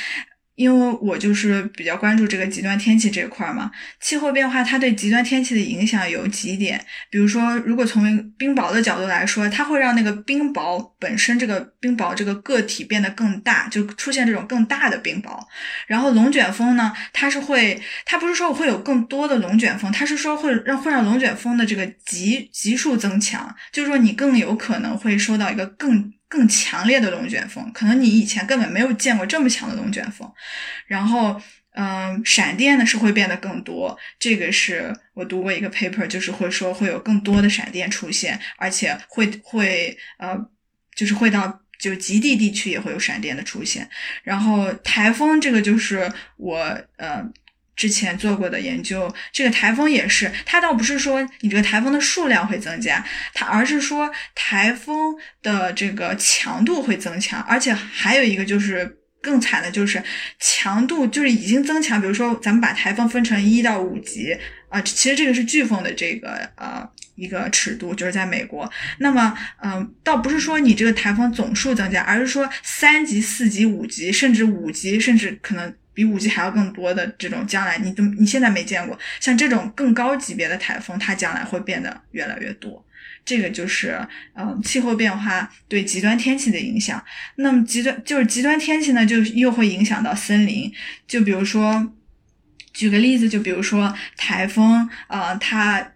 [0.61, 15.31] 因为我就是比较关注这个极端天气这块嘛，气候变化它对极端天气的影响有几点，比如说，如果从冰雹的角度来说，它会让那个冰雹本身这个冰雹这个个体变得更大，就出现这种更大的冰雹。
[15.87, 26.12] 然后龙卷风呢，它是会，它不是说我会有更多的龙卷风，它是说会让会让龙卷风的这个级级数增强，就是说你更有可能会收到一个更。
[26.31, 30.33] 更强烈的龙卷风，可能你以前根本没有见过这么强的龙卷风。
[30.87, 31.38] 然后，
[31.73, 33.99] 嗯，闪电呢是会变得更多。
[34.19, 40.38] 这个是我读过一个 paper，就是会说会有更多的闪电出现，而且会会呃，
[40.95, 43.90] 就是会到就极地地区也会有闪电的出现。
[44.23, 46.57] 然后台风这个就是我
[46.97, 47.31] 呃。
[47.77, 53.03] 之前做过的研究，这个台风也是，它倒不是说你这个台风的数量会增加，
[53.33, 60.03] 它而是说台风的这个强度会增强，而且还有一个就是更惨的就是
[60.39, 64.37] 强度就是已经增强，比如说咱们把台风分成一到五级
[64.69, 75.75] 啊，其实这个是飓风的这个呃一个尺度，就是在美国，那么嗯，倒不是说你这个台风总数增加，而是说三级、四级、五级，甚至五级，甚至可能。
[75.92, 82.85] 比五级还要更多的这种将来，你都你现在没见过，像这种更高级别的台风，它将来会变得越来越多。
[83.22, 84.00] 这个就是
[84.35, 87.05] 嗯，气候变化对极端天气的影响。
[87.37, 90.72] 那么极端就是极端天气呢，就又会影响到森林。
[91.07, 91.92] 就比如说，
[92.72, 95.92] 举个例子，就比如说台风，呃，它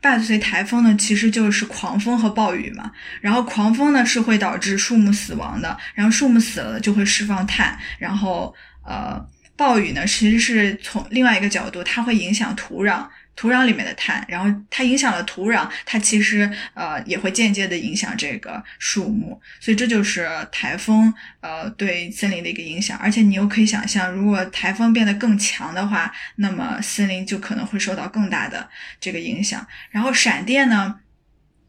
[0.00, 2.92] 伴随台风呢，其实就是狂风和暴雨嘛。
[3.22, 8.54] 然后狂风呢是会导致树木死亡的，然后树木死了就会释放碳，然后。
[8.86, 9.24] 呃，
[9.56, 22.98] 暴雨呢，其实是从另外一个角度，它会影响土壤，土壤里面的碳，然后它影响了土壤，它其实呃也会间接的影响这个树木，所以这就是台风呃对森林的一个影响。
[22.98, 28.68] 而且你又可以想象，如果台风变得更强的话，那么森林就可能会受到更大的
[29.00, 29.66] 这个影响。
[29.90, 31.00] 然后闪电呢，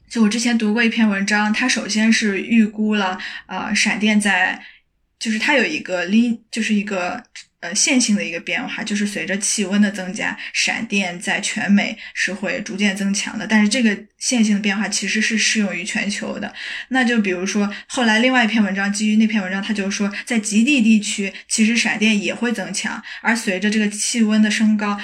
[0.10, 4.62] 就我之前读过一篇文章，它首先是预估了呃闪电在，
[5.20, 7.24] 就是它有一个离，就是一个。
[7.62, 13.48] 呃，线性的一个变化就是随着气温的增加，闪电在全美是会逐渐增强的。
[13.48, 16.54] 但是这个线性的变化其实是适用于全球的。
[16.90, 25.00] 那就比如说，后来另外一篇文章基于那篇文章，它就说，在极地地区，其实闪电也会增强，而随着这个气温的升高，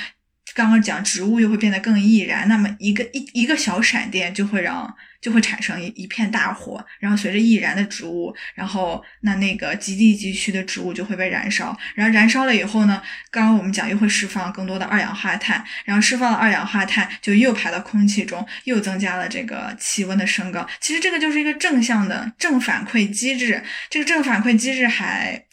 [0.53, 4.95] 刚刚讲植物又会变得更易燃，那么一个一一个小闪电就会让。
[5.21, 20.67] 就会产生一一片大火，然后随着易燃的植物，然后那那个极地地区的植物就会被燃烧，然后燃烧了以后呢，刚刚我们讲又会释放更多的二氧化碳，然后释放了二氧化碳就又排到空气中，又增加了这个气温的升高。
[20.79, 25.45] 其实这个就是一个正向的正反馈机制，这个正反馈机制还。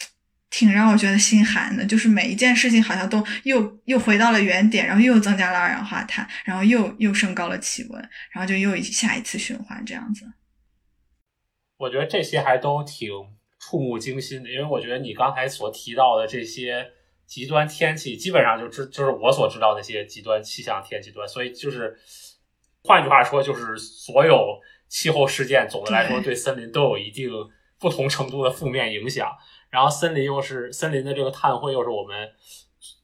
[0.51, 8.01] 挺让我觉得心寒的，就是每一件事情好像都又又回到了原点，然后又增加了二氧化碳，然后又又升高了气温，
[8.33, 10.25] 然后就又下一次循环这样子。
[11.77, 13.11] 我觉得这些还都挺
[13.61, 16.91] 触目惊心的，因为我觉得你刚才所提到的这些
[17.27, 21.95] 极端天气，基本上就知就是我所知道那些极端气象天气端，所以就是
[22.83, 24.59] 换句话说，就是所有
[24.89, 27.31] 气候事件总的来说对森林都有一定
[27.79, 29.31] 不同程度的负面影响。
[29.71, 32.31] 然后森林又是森林的这个碳汇，又是我们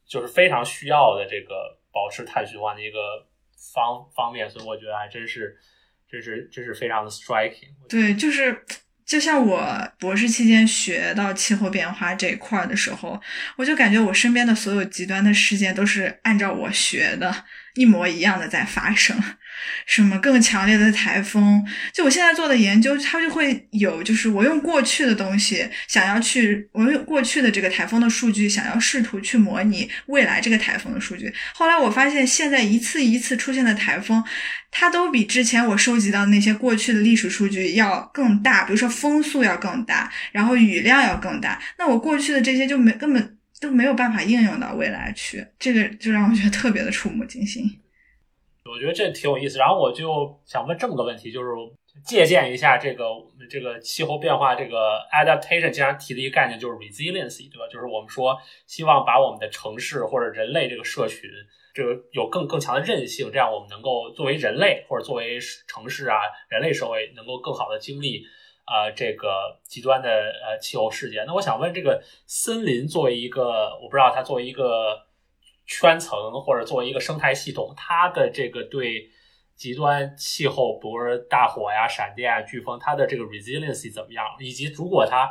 [0.07, 3.27] 就是非常需要的这个保持碳循环的一个
[3.73, 5.57] 方方面，所以我觉得还真是，
[6.09, 7.69] 真是真是非常的 striking。
[7.87, 8.65] 对，就是
[9.05, 9.63] 就像我
[9.99, 13.19] 博士期间学到气候变化这一块的时候，
[13.57, 17.31] 我就感觉我身边的所有极端的事件都是按照我学的
[17.75, 19.15] 一模一样的在发生。
[19.85, 21.63] 什么更强烈的台风？
[21.93, 31.33] 就我现在做的研究，它就会有，就是我用过去的东西，想要去，我用过去的这个台风的数据，想要试图去模拟未来这个台风的数据。
[31.53, 34.23] 后来我发现，现在一次一次出现的台风，
[34.71, 41.61] 它都比之前我收集到那些过去的历史数据要更大，比如说风速要更大，然后雨量要更大。
[41.77, 47.79] 那我过去的这些就没根本都没有办法应用到未来去，这个就让我觉得特别的触目惊心。
[48.69, 51.49] 我觉得这挺有意思，然后我就想问这么个问题，就是
[52.03, 53.05] 借鉴一下这个
[53.47, 57.67] 这个气候变化这个 adaptation，经常提的一个概念就是 resiliency，对吧？
[57.71, 61.29] 就是我们说希望把我们的城市或者人类这个社群，
[61.75, 66.17] 这个有更更强的韧性，这样我们能够作为人类或者作为城市啊
[66.49, 68.23] 人类社会能够更好的经历
[68.65, 71.23] 啊这个极端的呃气候事件。
[71.27, 75.05] 那我想问，这个森林作为一个，我不知道它作为一个。
[75.65, 76.11] 圈层
[76.43, 79.09] 或者作为一个生态系统，它的这个对
[79.55, 84.25] 极端气候，比如说大火呀、闪电啊、飓风，它的这个 resiliency 怎么样？
[84.39, 85.29] 以及如果它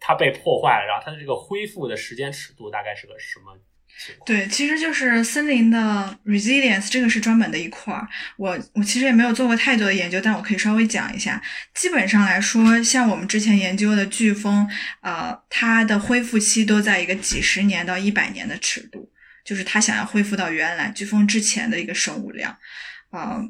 [0.00, 3.56] 它被破坏了，然后它的这个恢复的时间尺度大概是个什么
[4.04, 4.26] 情况？
[4.26, 8.08] 对，其实就是森林的 resilience，这个是专门的一块儿。
[8.36, 11.40] 我我其实也没有做过太多的研究，但我可以稍微讲一下。
[11.72, 14.68] 基本上来说，像我们之前研究的飓风，
[15.02, 19.11] 呃，它的恢复期都在一个几十年到一百年的尺度。
[19.44, 22.56] 就是它想要恢复到原来飓风之前的一个生物量，
[23.10, 23.40] 啊，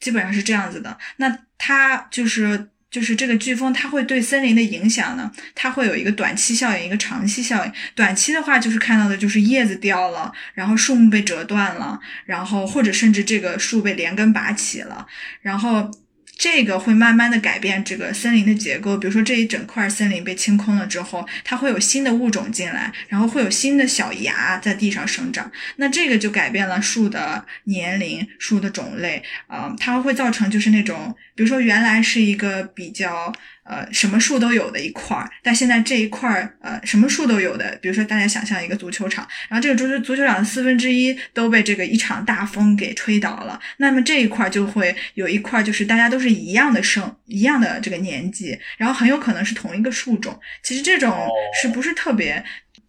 [0.00, 0.98] 基本上是这样子的。
[1.16, 5.30] 那它就是就是这个飓风，它会对森林的影响呢？
[5.54, 7.72] 它会有一个短期效应，一个长期效应。
[7.94, 15.06] 短期的话，就是看到的就是叶子掉了，然后树木被折断了，然后或者甚至这个树被连根拔起了，
[15.42, 15.90] 然后。
[16.36, 33.32] 这个会慢慢的改变这个森林的结构，比如说这一整块森林被清空了之后，它会有新的物种进来，然后会有新的小芽在地上生长，那这个就改变了树的年龄、树的种类，啊，它会造成就是那种，比如说原来是一个比较。
[33.64, 51.28] 呃，什么树都有的一块儿，但现在这一块儿，呃，什么树都有的，比如说大家想象一个足球场，然后这个足球足球场的四分之一都被这个一场大风给吹倒了，那么这一块就会有一块就是大家都是一样的生，一样的这个年纪，然后很有可能是同一个树种，其实这种
[51.60, 52.44] 是不是特别？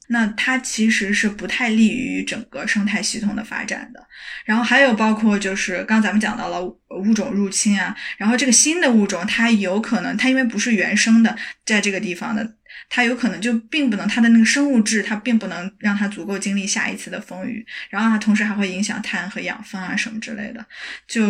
[0.07, 4.07] 那它其实是不太利于整个生态系统的发展的。
[4.45, 12.55] 然后还有包括就是刚咱们讲到了物种入侵啊，然后这个新的物种它有可能它因为不是原生的在这个地方的，
[12.89, 20.65] 它有可能就并不能它的那个生物质它并不能让它足够经历下一次的风雨，然后它同时还会影响碳和养分啊什么之类的。
[21.07, 21.25] 就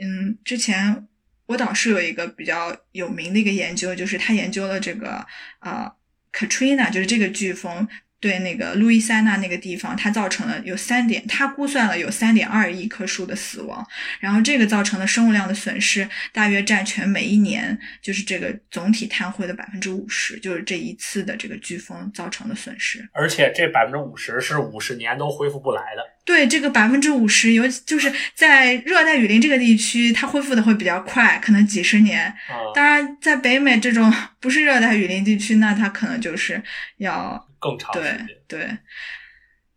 [0.00, 1.06] 嗯，之前
[1.46, 5.26] 我导师有一个比较有名的一个研究，就是他研究了这个
[5.58, 5.92] 啊
[6.32, 7.88] Katrina，就是这个飓风。
[8.20, 13.84] 对那个路易斯安那那个地方，它造成了有三点，它估算了有三点二亿棵树的死亡，
[14.20, 23.08] 然后这个造成的生物量的损失大约占全每一年就是这个总体碳汇的百分之五十，就是这一次的这个飓风造成的损失。
[23.12, 26.02] 而且这百分之五十是五十年都恢复不来的。
[26.26, 32.32] 对，这个百分之五十，尤其就是在热带雨林这个地区，它恢复的会比较快，可能几十年。
[32.74, 36.62] 当然，在北美这种 不是热带雨林地区，那它可能就是
[36.98, 37.48] 要。
[37.60, 38.78] 更长时间，对对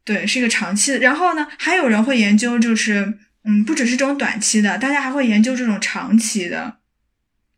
[0.05, 0.99] 对，是一个长期的。
[0.99, 6.77] 然后呢，还有人会研究，就是嗯，不只是这种短期的，大家还会研究这种长期的，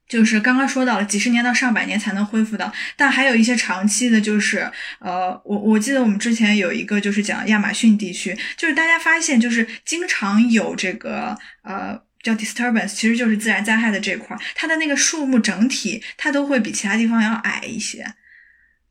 [0.08, 2.72] 就是刚刚说到了几十年到上百年才能恢复的。
[2.96, 18.06] 但还有一些长期的，就是呃，我我记得我们之前有一个就是讲亚马逊地区，就是大家发现就是经常有这个呃叫 disturbance，其实就是自然灾害的这块，它的那个树木整体它都会比其他地方要矮一些。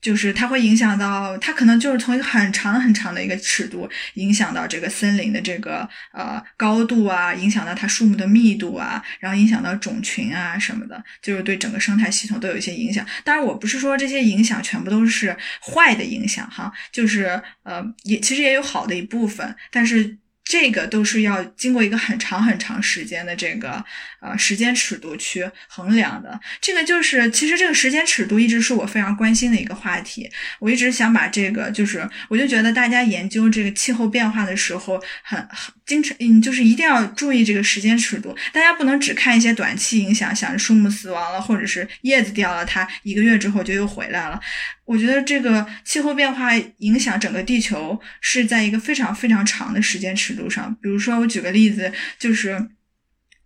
[0.05, 13.03] 就是它会影响到，它可能就是从一个很长很长的一个尺度影响到这个森林的这个呃高度啊，影响到它树木的密度啊，然后影响到种群啊什么的，就是对整个生态系统都有一些影响。
[13.25, 20.19] 当然，我不是说这些影响全部都是坏的影响哈，就是呃也其实也有好的一部分，但是。
[20.45, 23.83] 这个都是要经过一个很长很长时间的这个
[24.21, 26.39] 呃时间尺度去衡量的。
[26.61, 30.31] 这个就是其实这个时间尺度一直是我非常关心的一个话题。
[30.59, 38.35] 我一直想把这个就是，我就觉得大家研究这个气候变化的时候，很很经常嗯，就是一定要注意这个时间尺度。
[38.53, 44.41] 大家不能只看一些短期影响，想着树木死亡了或者是叶子掉了，它一个月之后就又回来了。
[44.85, 50.75] 我觉得这个气候变化影响整个地球是在一个非常非常长的时间尺度上。
[50.83, 52.69] 比如说，我举个例子，就是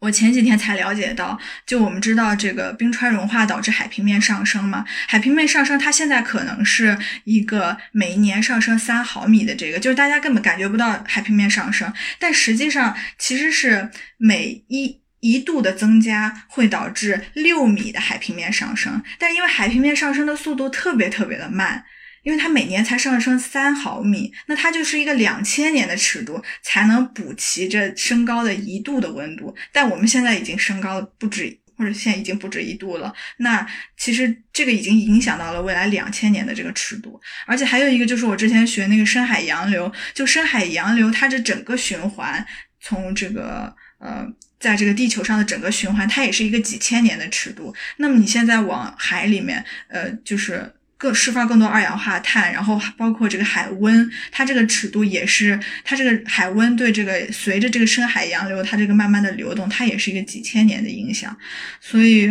[0.01, 15.01] 我前几天才了解到，就我们知道这个冰川融化导致海平面上升嘛，海平面上升，它现在可能是一个每一年上升三毫米的这个，就是大家根本感觉不到海平面上升，但实际上其实是每一。
[15.21, 21.85] 一度的增加会导致六米的海平面上升，但因为海平面上升的速度特别特别的慢，
[22.29, 29.57] 因为它每年才上升三毫米，那它就是一个两千年的尺度才能补齐这升高的一度的温度。
[29.73, 33.11] 但我们现在已经升高不止，或者现在已经不止一度了。
[33.39, 37.19] 那其实这个已经影响到了未来两千年的这个尺度。
[37.47, 42.47] 而且还有一个就是我之前学那个深海洋流，就深海洋流它这整个循环
[42.79, 44.27] 从这个呃。
[44.61, 47.73] 在这个地球上的整个循环，它也是一个几千年的尺度。
[47.99, 61.35] 那么你现在往海里面，呃，就是更释放更多二氧化碳，然后包括这个海温，它这个尺度也是，它这个海温对这个随着这个深海洋流，它这个慢慢的流动，它也是一个几千年的影响。
[61.81, 62.29] 所以，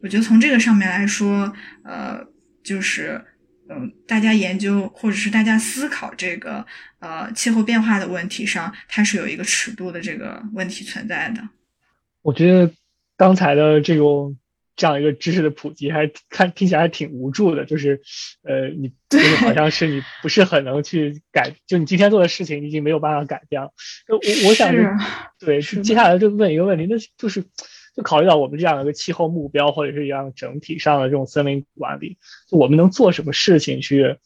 [0.00, 1.52] 我觉得从这个上面来说，
[1.84, 2.24] 呃，
[2.62, 3.22] 就是。
[3.70, 6.64] 嗯，大家研究或者是大家思考这个
[7.00, 11.46] 呃气候变化的问题上，它是有一个尺度的这个问题存在的。
[12.22, 12.72] 我觉得
[13.14, 14.34] 刚才的这种
[14.78, 17.66] 这样一个知识的普及，还看听起来还挺无助的。
[17.66, 18.00] 就是
[18.42, 23.72] 呃，你就是好像是你不是很能去改，就你今天做的事情，你已经没有办法改变了。
[24.08, 24.16] 我
[24.48, 24.72] 我想
[25.38, 27.44] 对，接下来就问一个问题，那就是。
[27.96, 32.16] 就考虑到我们这样一个气候目标，或者是一样整体上的这种森林管理，
[32.48, 34.16] 就我们能做什么事情去，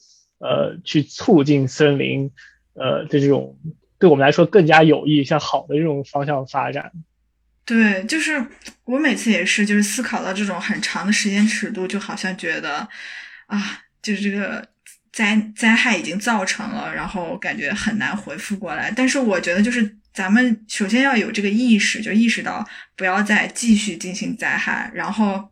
[0.41, 2.33] 呃，去促进森林，
[2.75, 3.59] 呃的这种
[3.99, 6.93] 对我们来说更加有益、向好的这种方向发展。
[7.73, 8.45] 对，就是
[8.85, 12.89] 我每次也是，就是思考到这种很长的时间尺度，就好像觉得
[13.47, 14.69] 啊，就是这个
[15.13, 18.91] 灾灾害已经造成了，然后感觉很难回复过来。
[18.91, 19.97] 但是我觉得就是。
[20.15, 25.51] 咱们首先要有这个意识，就意识到不要再继续进行灾害，然后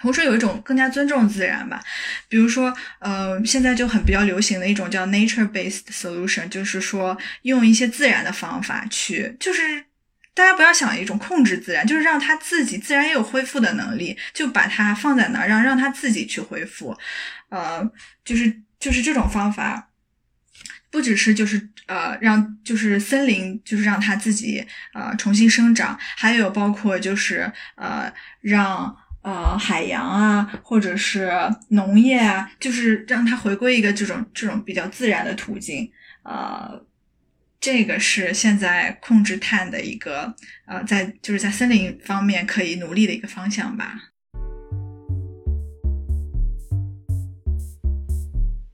[0.00, 1.82] 同时有一种更加尊重自然吧。
[2.28, 9.84] 比如说，呃，现在就很比较流行的一种叫 nature-based solution，就是说用一些自然的方法去，就是
[10.34, 16.96] 大家不要想一种控制自然，就是让它自己自然也有恢复的能力，就把它放在那儿，让让它自己去恢复。
[17.48, 17.82] 呃，
[18.24, 19.88] 就是就是这种方法。
[20.92, 31.30] 不只是就是呃让就是森林就是让它自己呃重新生长，还有包括就是呃让呃海洋啊或者是
[31.68, 35.88] 农业啊，就是让它回归一个这种这种比较自然的途径，
[36.24, 36.84] 呃，
[37.60, 40.34] 这个是现在控制碳的一个
[40.66, 43.92] 呃在就是在森林方面可以努力的一个方向吧。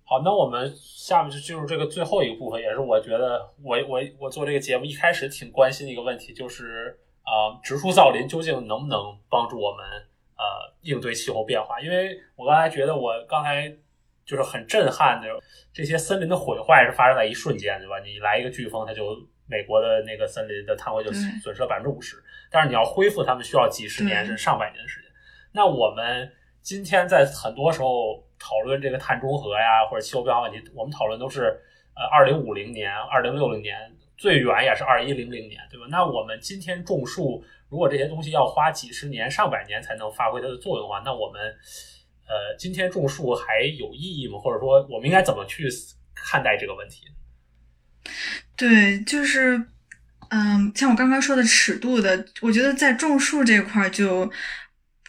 [0.04, 9.84] 好，那我们下面就进入这个最后一个部分，也是我觉得我我我做这个节目一开始挺关心的一个问题，就是啊，植树造林究竟能不能帮助我们
[10.36, 11.80] 呃应对气候变化？
[11.80, 13.68] 因为我刚才觉得我刚才
[14.26, 15.28] 就是很震撼的。
[15.72, 17.98] 这些森林的毁坏是发生在一瞬间，对吧？
[18.00, 19.14] 你来一个飓风，它就
[19.46, 22.16] 美国的那个森林的碳汇就损失了百分之五十。
[22.50, 25.10] 但是你要恢复它们，需要几十年甚至上百年的时间。
[25.52, 31.60] 那我们今天在很多时候讨论这个碳中和呀，或者气候变化问题，我们讨论都是
[31.94, 33.78] 呃二零五零年、二零六零年，
[34.16, 35.86] 最远也是二一零零年，对吧？
[35.90, 41.54] 那我们今天种树，如果这些东西要花几十年、上百年才能发挥它的作用的话，那我们。
[42.26, 44.38] 呃，今天种树还有意义吗？
[44.38, 45.68] 或者说，我们应该怎么去
[46.14, 47.06] 看待这个问题？
[48.56, 49.62] 对，就是，
[50.30, 54.30] 嗯，像我刚刚说的尺度的，我觉得在种树这块就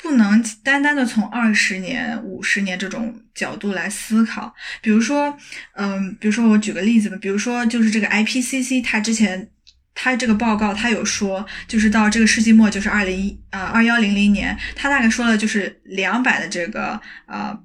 [0.01, 4.53] 不能单单的从二十年、五十年这种角度来思考。
[4.82, 5.38] 比如说，
[5.74, 9.51] 嗯，比如说我举个例子吧，比如说就是这个 IPCC，它之前。
[10.00, 17.58] 他这个报告，他有说，就是到这个世纪末，就是二零一呃二幺零零年，他大概说了就是两百的这个呃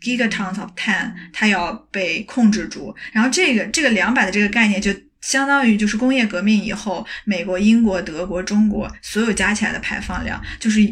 [0.00, 2.92] gigatons of tan，它要被控制住。
[3.12, 10.82] 然后这个这个两百的这个概念，就相当于就是工业革命以后，美国、英国、德国、中国所有加起来的排放量，就是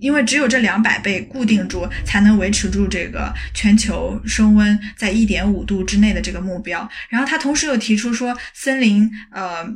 [0.00, 6.88] 因为只有这两百倍固定住，才能维持住这个全球升温在一点五度之内的这个目标。
[7.10, 9.66] 然后他同时又提出说，森林呃。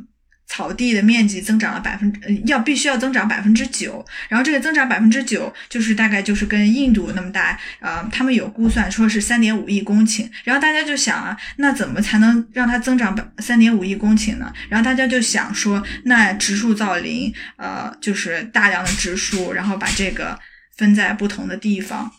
[0.47, 14.51] 草地的面积增长了百分，呃，要必须要增长百分之九，然后这个增长百分之九，就是大概就是跟印度那么大，呃，他们有估算说是三点五亿公顷，然后大家就想啊，那怎么才能让它增长百三点五亿公顷呢？
[14.69, 20.39] 然后大家就想说，那植树造林，呃，就是大量的植树，然后把这个
[20.77, 22.09] 分在不同的地方，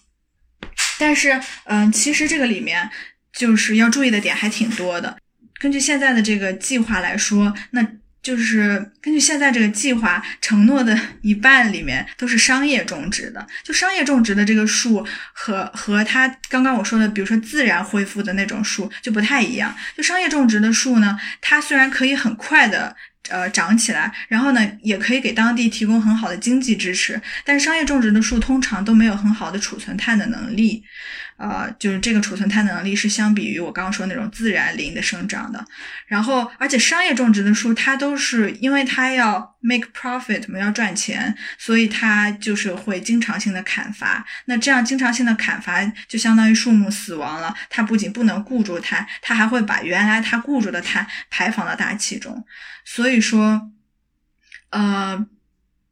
[0.98, 2.90] 但是，嗯，其实这个里面
[3.32, 5.16] 就是要注意的点还挺多的，
[5.58, 7.88] 根据现在的这个计划来说，那。
[8.22, 19.74] 就是根据现在这个计划承诺的 一半里面都是商业种植的，就商业种植的这个树和和它刚刚我说的，比如说自然恢复的那种树就不太一样。
[19.96, 22.94] 就商业种植的树呢，它虽然可以很快的
[23.30, 30.82] 呃长起来，然后呢也可以给当地提供很好的经济支持，但是商业种植的树通常都没有很好的储存碳的能力。
[31.39, 35.64] 呃，就是这个储存碳的能力是相比于我刚刚说那种自然林的生长的，
[36.09, 44.26] 然后而且商业种植的树它都是因为它要 make profit 嘛，要赚钱，所以它就是会经常性的砍伐。
[44.47, 52.45] 那这样经常性的砍伐就相当于树木死亡了，它不仅不能固住碳，它还会把原来它固住的碳排放到大气中。
[52.84, 53.70] 所以说，
[54.70, 55.26] 呃。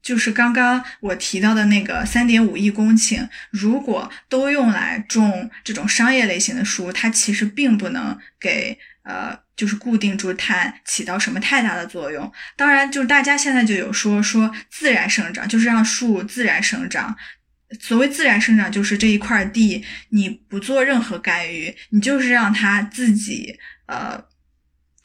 [0.06, 12.32] 就是刚刚我提到的那个三点五亿公顷，如果都用来种这种商业类型的树，它其实并不能给呃，就是固定住碳起到什么太大的作用。
[12.56, 17.16] 当然，就是大家现在就有说说自然生长，就是让树自然生长。
[17.80, 24.24] 所谓自然生长，就是这一块地你不做任何干预，你就是让它自己呃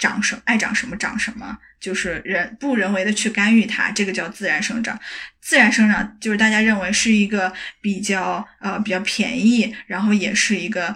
[0.01, 1.57] 长什爱长什么长什么。
[1.79, 4.99] 就是人不人为的去干预它，这个叫自然生长。
[5.39, 10.95] 自然生长就是大家认为是一个比较呃比较便宜，然后也是一个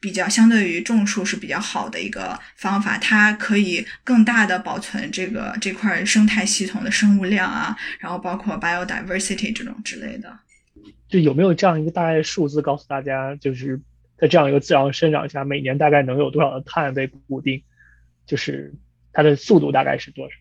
[0.00, 2.96] 比较相对于种树是比较好的一个方法。
[2.96, 10.34] 它可以更大的保存这个这块生态系统的生物量啊，然后包括 biodiversity 这种之类的。
[11.10, 13.78] 就有没有这样一个大概数字告诉大家，就是
[14.16, 17.62] 在这样一个自然生长下，每年大概能有多少的碳被固定？
[18.26, 18.74] 就是。
[19.14, 20.36] 它的速度大概是多少？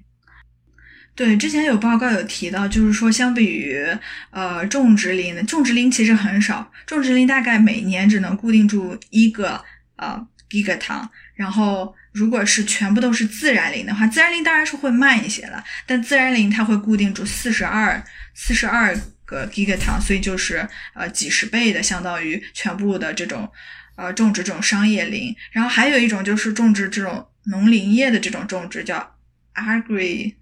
[1.13, 3.85] 对，之前有报告有提到，就是说相比于
[4.29, 9.61] 呃种植林，种植林其实很少，种植林大概每年只能固定住一个
[9.97, 11.11] 呃一个糖。
[11.35, 18.01] 然后如果是全部都是自然林的话，自然林当然是会慢一些了，但自然林它会固定住四十二
[18.33, 23.51] 四十二个 giga 糖，所以就是呃几十倍的，相当于全部的这种
[23.97, 25.35] 呃种植这种商业林。
[25.51, 27.27] 然后还有一种就是种植这种。
[27.45, 29.15] 农林业的这种种植叫
[29.55, 30.35] agri，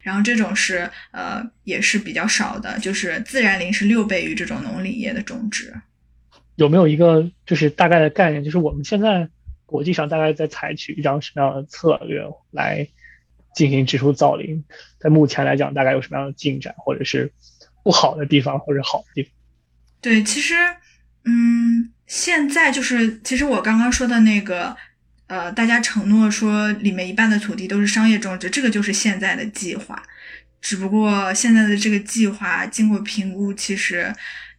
[0.00, 5.72] 然后这种是呃也是比较少的，就是自然林是六倍于这种农林业的种植。
[6.56, 8.42] 有没有一个就是大概的概念？
[8.42, 9.28] 就是我们现在
[9.66, 12.88] 国际上大概在采取一张什么样的策略来
[13.54, 14.64] 进行植树造林？
[14.98, 17.32] 在目前来讲，大概有什么样的进展，或者是
[17.84, 19.32] 不好的地方，或者好的地方？
[20.00, 20.54] 对，其实
[21.24, 24.76] 嗯，现在就是其实我刚刚说的那个。
[25.30, 30.02] 呃，大家承诺说里面一半的土地都是商业种植，这个就是现在的计划。
[30.60, 34.12] 只不过现在的这个计划经过评估，其实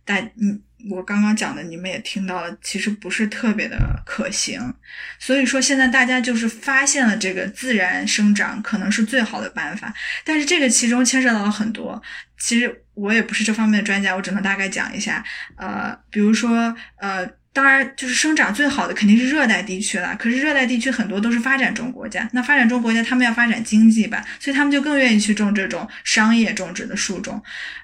[0.06, 4.74] 大嗯，我刚刚讲的你们也听到了，其实不是特别的可行。
[5.20, 9.94] 所以说现在大家就是发现了这个自然生长可能是最好的办法，
[10.24, 12.02] 但是这个其中牵涉到了很多。
[12.40, 15.22] 其实我也不是这方面的专家，我只能大概讲一下。
[15.58, 17.30] 呃，比如说呃。
[17.54, 20.16] 当然，就是生长最好的肯定是热带地区了。
[20.18, 27.44] 可是热带地区很多都是发展中国家，那发展中国家他们要发展经济吧，所以他们就更愿意去种这种商业种植的树种。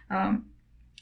[0.09, 0.41] 嗯，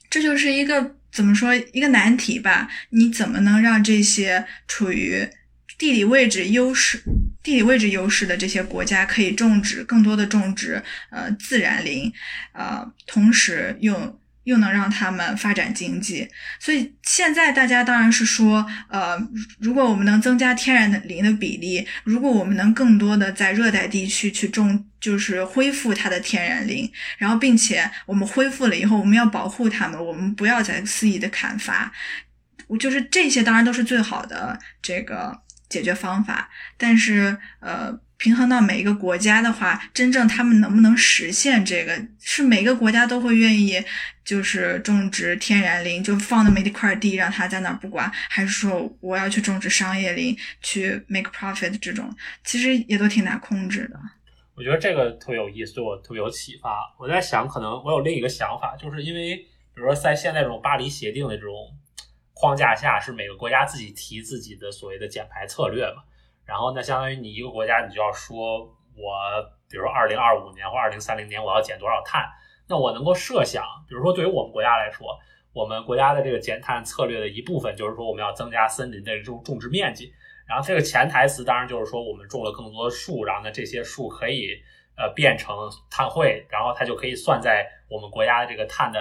[0.09, 2.68] 这就是一个怎么说一个难题吧？
[2.89, 5.30] 你怎么能让这些处于
[5.78, 7.03] 地理位置优势、
[7.43, 12.11] 地理位置优势的这些国家可以种植更多的种植呃自然林，
[12.53, 14.20] 呃，同时用。
[14.46, 16.28] 又能让他们发展经济，
[16.60, 19.18] 所以现在大家当然是说，呃，
[19.60, 31.91] 如果我们能增加天然的林的比例，如果我们能更多的在热带地区去种，就是恢复它的天然林，然后并且我们恢复了以后，我们要保护它们，我们不要再肆意的砍伐，
[32.68, 38.00] 我就是这些当然都是最好的这个解决方法，但是呃。
[38.18, 43.84] 平衡到每一个国家的话，真正他们能不能实现这个，是每个国家都会愿意，
[44.24, 52.09] 就是种植天然林，就放那么一块地让它在那儿不管，还是说我要去种植商业林去 make profit 这种，
[52.43, 53.99] 其实也都挺难控制的。
[54.55, 56.95] 我觉得这个特别有意思，对我特别有启发。
[56.97, 61.53] 我在想，可能我有另一个想法，就是因为比如说在现在这种巴黎协定的这种
[62.34, 66.03] 框架下，是每个国家自己提自己的所谓的减排策略嘛。
[66.46, 69.12] 然后，那相当于你一个国家，你就要说，我
[69.68, 72.24] 比如说二零二五年或二零三零年我要减多少碳？
[72.68, 75.08] 那我能够设想，比如说对于我们国家来说，
[75.54, 80.14] 我们国家的这个减碳策略的一部分就是说我们要增加森林的这种种植面积。
[80.48, 84.50] 然后这个潜台词当然就是说我们种了更多的树，然后呢这些树可以
[84.96, 85.56] 呃变成
[85.89, 89.00] 碳汇，然后它就可以算在我们国家的这个碳的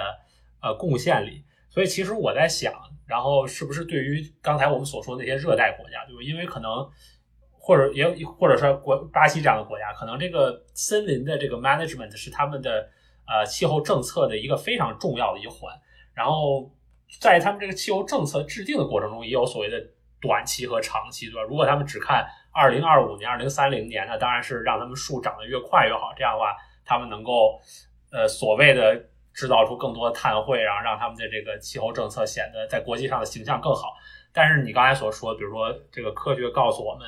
[0.61, 1.43] 呃贡献里。
[1.69, 2.73] 所以其实我在想，
[3.05, 6.89] 然后是不是对于刚才我们所说的那些热带国家，就是因为可能。
[7.65, 12.87] 或者也或者说国巴西这样的国家，可能这个森林的这个 management 是他们的
[13.25, 15.73] 呃气候政策的一个非常重要的一环。
[16.13, 16.71] 然后
[17.19, 19.83] 在他们这个气候政策制定的过程中，也有所谓的
[20.21, 21.41] 短期和长期，对吧？
[21.41, 26.13] 如果他们只看二零二五年、二零三零年，那当然是让他们树长得越快越好。
[26.15, 26.55] 这样的话，
[26.85, 27.59] 他们能够
[28.11, 28.95] 呃所谓的
[29.33, 33.95] 制造出更多的碳汇，然后让他们的这个气候政策显得在国际上的形象更好。
[34.31, 37.07] 但是你刚才所说，比如说这个科学告诉我们。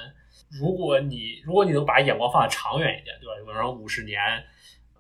[0.50, 3.34] 如果你如果你能把眼光放得长远一点，对吧？
[3.46, 4.20] 比如说五十年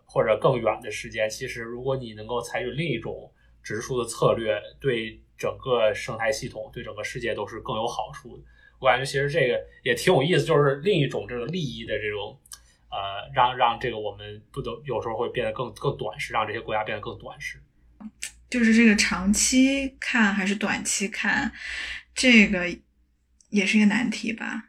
[0.05, 3.31] 或者更远的时间，其实如果你能够采取另一种
[3.63, 8.43] 植树的策略，对整个生态系统、对整个世界都是更有好处。
[8.79, 12.39] 我感觉其实这个也挺有意思，就是另一种这个利益的这种，
[12.89, 17.61] 呃，让让这个我们不都有时候会变得更更短视，让这些国家变得更短视。
[18.49, 21.51] 就是这个长期看还是短期看，
[22.13, 22.65] 这个
[23.49, 24.66] 也是一个难题吧。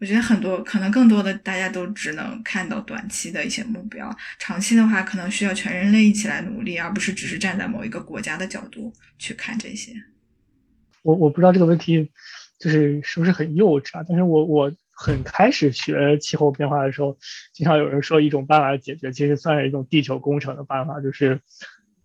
[0.00, 9.92] 我觉得很多可能更多的大家都只能看到短期的一些目标，长期的话可能需要全人类一起来努力，而不是只是站在某一个国家的角度去看这些。
[11.02, 12.10] 我我不知道这个问题
[12.60, 14.04] 就是是不是很幼稚啊？
[14.08, 17.16] 但是我我很开始学气候变化的时候，
[17.52, 21.40] 经常有人说一种办法解决，其实算是一种地球工程的办法，就是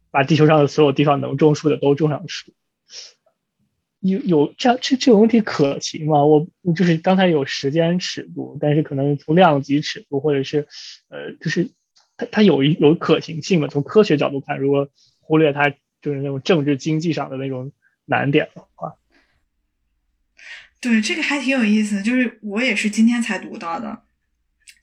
[0.09, 2.53] 把地球上的所有地方能种树的都种上树。
[4.03, 6.23] 有有这样这这个问题可行吗？
[6.25, 6.45] 我
[6.75, 10.67] 就是刚才有时间尺度，但是可能从量级尺度或者是，
[11.07, 11.71] 呃，就是
[12.17, 13.69] 它它有一有可行性嘛？
[13.69, 14.89] 从科学角度看，如果
[15.21, 15.69] 忽略它
[16.01, 17.71] 就是那种政治经济上的那种
[18.03, 18.95] 难点的话，
[20.81, 22.03] 对这个还挺有意思。
[22.03, 24.03] 就是我也是今天才读到的，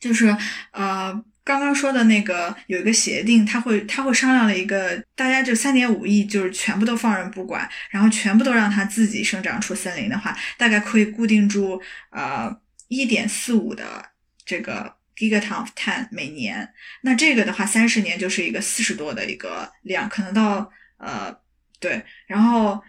[0.00, 0.34] 就是
[0.72, 1.22] 呃。
[1.42, 11.80] 刚刚说的那个有一个协定，他会他会商量了一个，大家就三点五亿，就是全部都放任不管，然后全部都让它自己生长出森林的话，大概可以固定住
[12.10, 12.54] 呃
[12.88, 14.04] 一点四五的
[14.44, 16.68] 这个 gigaton of 碳每年。
[17.00, 21.34] 那这个的话，三十年就是一个四十多的一个量，可能到呃
[21.80, 22.04] 对。
[22.26, 22.80] 然后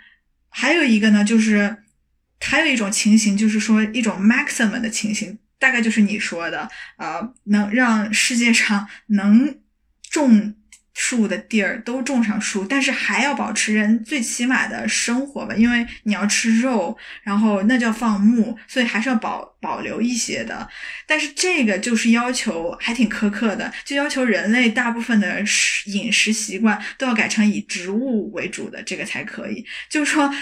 [0.50, 1.78] 还有一个呢，就是
[2.40, 5.40] 还有一种情形，就是说一种 maximum 的情形。
[5.62, 9.60] 大概就是你说的，呃，能让世界上能
[10.10, 10.56] 种
[10.94, 20.68] 树的地儿都种上树，但是还要保持人最起码的生活吧，因为你要吃肉，然后那叫放牧，所以还是要保保留一些的。
[21.08, 29.64] 但是这个就是要求还挺苛刻的，就要求人类大部分的食饮食习惯都要改成以植物为主的，这个才可以。
[29.90, 30.34] 就是说。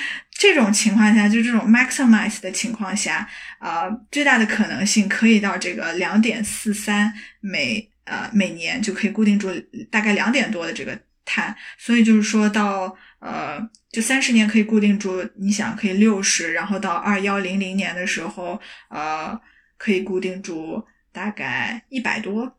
[0.41, 3.27] 这种情况下，就这种 maximize 的情况下，
[3.59, 9.49] 呃，最大的可能性可以到这个两点四三每呃每年就可以固定住
[9.91, 13.59] 大概两点多的这个碳，所以就是说到呃
[13.91, 19.39] 就三十年可以固定住，你想可以六十，然后到二幺零零年的时候，呃
[19.77, 22.57] 可以固定住大概一百多，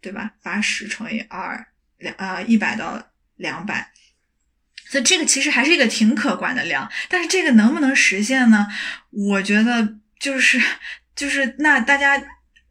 [0.00, 0.32] 对吧？
[0.42, 1.66] 八十乘以二
[1.98, 3.90] 两呃一百到两百。
[4.88, 8.66] 所以这个其实还是一个挺可观的量，但是这个能不能实现呢？
[9.10, 10.60] 我觉得就是
[11.16, 12.22] 就是那大家。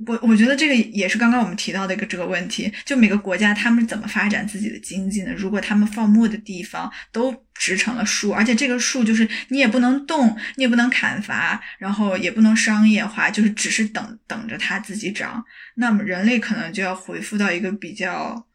[0.08, 5.34] 我我觉得这个也是刚刚我们提到的一个这个问题，就每个国家他们怎么发展自己的经济呢？
[5.36, 15.43] 如果他们放牧的地方都植成了树，而且这个树就是你也不能动，你也不能砍伐，然后也不能商业化，就是只是等等着它自己长，
[15.76, 18.47] 那么人类可能就要恢复到一个比较，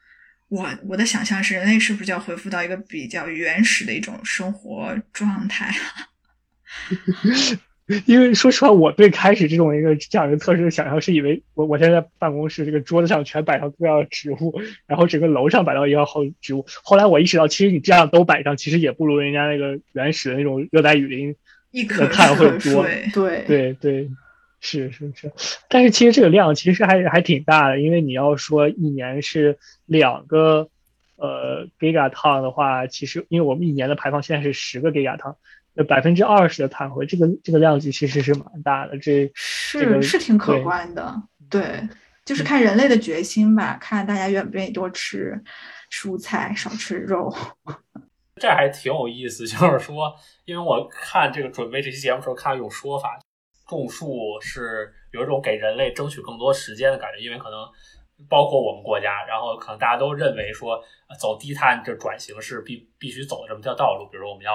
[0.49, 5.76] 我我的想象是人类是不是就要恢复到一个比较原始的一种生活状态？
[8.07, 16.64] 因为说实话，我最开始这种一个这样一个测试的想象是以为我我现在办公室这个桌子上全摆上各样植物，然后整个楼上摆到一样好植物。
[16.82, 21.37] 后来我意识到，其实你这样都摆上，其实也不如人家那个原始的那种热带雨林
[21.89, 22.87] 的碳会多。
[23.12, 24.11] 对对对，
[24.61, 25.30] 是是是。
[25.68, 30.70] 但是其实这个量其实还还挺大的，因为你要说一年是两个
[31.16, 35.37] 呃 giga 碳的话，其实因为我们一年的排放现在是十个 giga 碳。
[35.77, 41.12] 那百分之二十的碳汇，这个这个量级其实是蛮大的，这是是挺可观的。
[41.51, 41.81] 对，
[42.25, 45.43] 就是看人类的决心吧，看大家愿不愿意多吃
[45.91, 47.29] 蔬菜，少吃肉。
[48.41, 50.14] 这还挺有意思，就是说，
[50.45, 53.18] 因为我看这个准备这期节目的时候，看到一种说法，
[53.68, 57.59] 种树是有一种给人类争取更多时间的感觉，因为可能
[58.29, 60.81] 包括我们国家，然后可能大家都认为说
[61.20, 64.53] 走低碳这转型是必必须走的这么条道路，比如说我们要。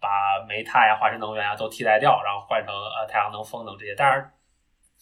[0.00, 3.94] 把煤炭呀、化石能源呀都替代掉，然后换成呃太阳能、风能这些。
[3.94, 4.32] 当然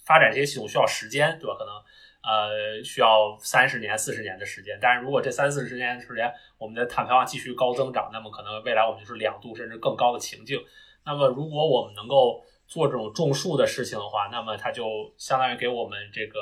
[0.05, 1.57] 发展这些系统需要时间，对吧？
[1.59, 1.75] 可能
[2.23, 4.79] 呃需要三十年、四十年的时间。
[4.81, 10.61] 但是如果这三四十年时间我们的碳排放继续高增长，那么可能未来我们就是两度甚至更高的情境。
[11.05, 16.39] 那么如果我们能够做这种种树的事情的话，那么它就相当于给我们这个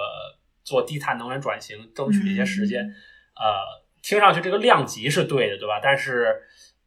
[0.64, 2.82] 做低碳能源转型争取一些时间。
[3.34, 3.62] 呃，
[4.02, 5.80] 听上去这个量级是对的，对吧？
[5.82, 6.42] 但是。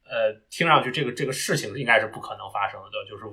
[0.08, 3.24] 呃，听上去这个这个事情应该是不可能发生的，就是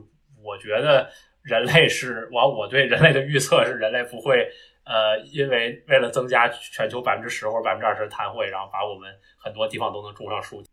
[0.44, 1.10] 我觉得
[1.42, 4.48] 人类是我我对人类的预测是人类不会
[4.86, 10.64] 呃，因为为了增加全球百分之十或者百分之二十的碳汇，然后把我们很多地方都能种上树。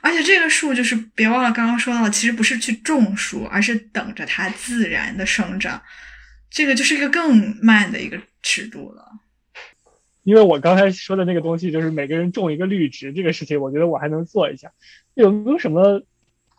[0.00, 5.80] 而且这个树就是别忘了刚刚说到的，其实不是去种树，而是等着它自然的生长，
[6.50, 9.06] 这个就是一个更慢的一个尺度了。
[10.22, 14.72] 因为我刚才说的那个东西，就是每个人种一个绿植这个事情，我觉得我还能做一下。
[15.14, 16.02] 有没有什么，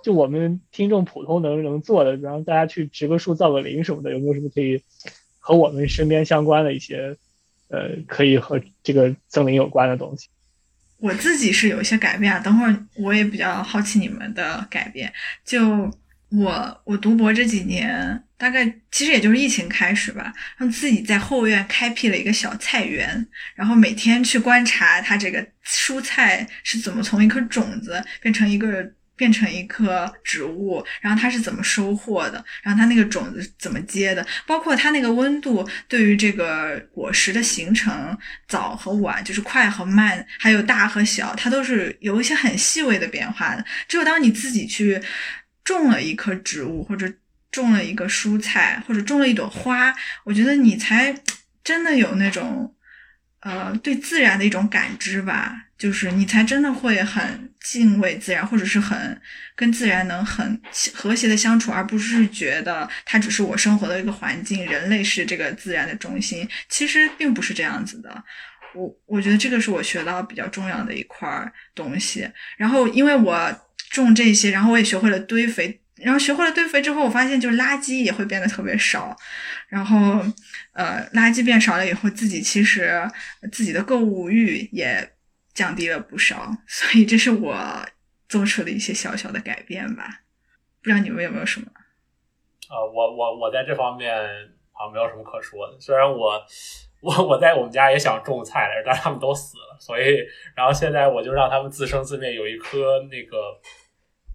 [0.04, 4.84] 就我们听众普通能能做的，然后大家去植个树、造个林什么的，有没有什么可以
[5.40, 7.16] 和我们身边相关的一些，
[7.70, 10.28] 呃，可以和这个森林有关的东西？
[10.98, 15.12] 我自己是有一些改变啊，等会儿我也比较好奇你们的改变。
[15.44, 15.60] 就
[16.32, 18.24] 我我读博这几年。
[18.42, 28.84] 大概其实也就是疫情开始吧，让自己在后院开辟了一个小菜园，然后每天去观察它这个蔬菜是怎么从一颗种子变成一个
[29.16, 38.18] 变成一棵植物，然后它是怎么收获的，然后它那个种子怎么结的，包括它那个温度对于这个果实的形成
[38.48, 43.64] 早和晚，就是快和慢，还有大和小，它都是有一些很细微的变化的。
[43.88, 45.00] 只有当你自己去
[45.64, 47.12] 种了一棵植物或者。
[47.52, 49.94] 种了一个蔬菜，或者种了一朵花，
[50.24, 51.14] 我觉得你才
[51.62, 52.74] 真的有那种，
[53.42, 55.66] 呃，对自然的一种感知吧。
[55.78, 59.22] 就是你才真的会很敬畏自然，或者是很
[59.54, 60.62] 跟自然能很
[60.94, 66.48] 和谐的相处，而不是觉得它只是我生活的一个环境，人类是这个自然的中心。
[66.70, 68.24] 其实并不是这样子的。
[68.74, 72.26] 我我觉得这个是我学到比较重要的一块东西。
[72.56, 73.52] 然后因为我
[73.92, 75.80] 种这些，然后我也学会了堆肥。
[76.04, 79.16] 然后学会了堆肥之后，我发现就是垃圾也会变得特别少，
[79.68, 80.20] 然后
[80.74, 83.08] 呃，垃圾变少了以后，自己其实
[83.52, 85.14] 自己的购物欲也
[85.54, 87.86] 降低了不少，所以这是我
[88.28, 90.22] 做出的一些小小的改变吧。
[90.82, 91.68] 不知道你们有没有什么？
[92.72, 94.12] 呃，我我我在这方面
[94.72, 95.80] 好像没有什么可说的。
[95.80, 96.44] 虽然我
[97.04, 100.18] 我我在我们家也想种菜来着，但他们都死了，所以
[100.56, 103.38] 然后现在我就让他们自生自灭，有一颗那个。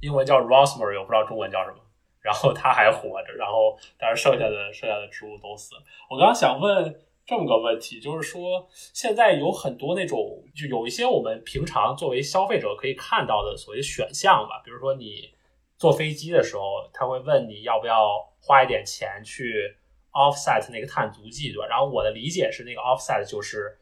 [0.06, 1.78] 英文叫 rosemary，我不知道中文叫什么。
[2.20, 5.82] 然后它还活着，然后但是剩下的剩下的植物都死了。
[6.08, 14.60] 我刚刚想问这么个问题，就是说现在有很多那种，就有一些我们平常作为消费者可以看到的所谓选项吧。
[14.64, 15.32] 比如说你
[15.76, 19.76] 坐飞机的时候，他会问你要不要花一点钱去
[20.10, 21.66] offset 那个碳足迹，对吧？
[21.68, 23.78] 然后我的理解是，那个 offset 就是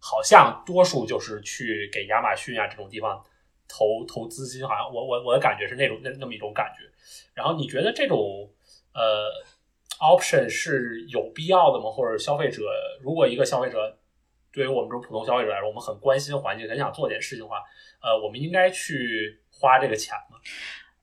[0.00, 3.24] 好像多数就是去给亚马逊啊这种地方。
[3.74, 6.84] 投投资金，好像我我我的感觉是那种那那么一种感觉。
[7.34, 8.48] 然后你觉得这种
[8.92, 9.28] 呃
[9.98, 11.90] option 是有必要的吗？
[11.90, 12.62] 或者消费者
[13.02, 13.98] 如果一个消费者
[14.52, 17.56] 对于我们这种普通消费者来说，我们很关心环境，很想做点事情的话，
[18.00, 20.38] 呃，我们应该去花这个钱吗？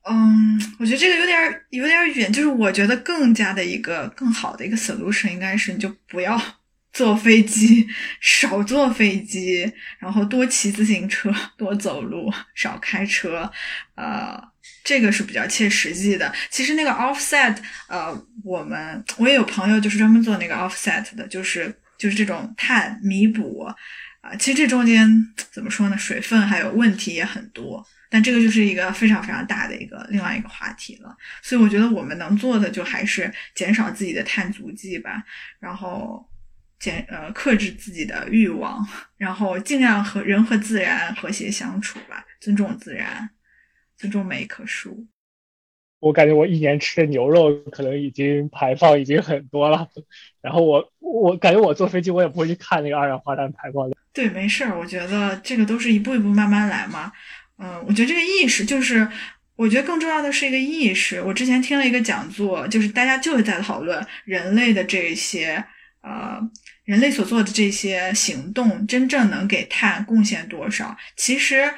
[0.04, 6.40] 嗯，我觉得这个有点有点远，就是我觉得更加的一个更好的一个 solution 应该是你就不要
[6.94, 7.88] 坐飞机，
[8.20, 13.50] 少坐飞机，然后多骑自行车，多走路，少开车，
[13.96, 14.42] 呃，
[14.84, 16.34] 这个是比较切实际的。
[16.50, 17.56] 其实那个 offset，
[17.88, 18.14] 呃，
[18.44, 23.64] 我们我也有朋友就是专门做那个 offset 的，就是就是这种碳弥补
[24.22, 25.08] 啊，其实这中间
[25.52, 25.98] 怎么说呢？
[25.98, 27.86] 水分还有问题也很多。
[28.14, 35.24] 但这个就是一个非常非常大的一个另外一个话题了，所以我觉得我们能做的就还是减少自己的碳足迹吧，
[35.62, 36.30] 然后
[36.82, 43.30] 减呃克制自己的欲望，然后尽量和人和自然和谐相处吧，尊重自然，
[43.96, 45.08] 尊重每一棵树。
[46.00, 49.88] 我感觉我一年吃的牛肉可能已经排放已经很多了，
[50.42, 53.96] 然后我我感觉我坐飞机我也不会去看那个二氧化碳排放量。
[54.12, 57.12] 对，没事儿，我觉得这个都是一步一步慢慢来嘛。
[57.60, 59.08] 嗯，我觉得这个意识就是，
[59.56, 61.22] 我觉得更重要的是一个意识。
[61.22, 65.64] 我之前听了一个讲座，就是大家就是在讨论人类的这些，
[66.02, 66.42] 呃，
[66.84, 70.98] 人类所做的这些行动，真正能给碳贡献多少？
[71.16, 71.74] 其实。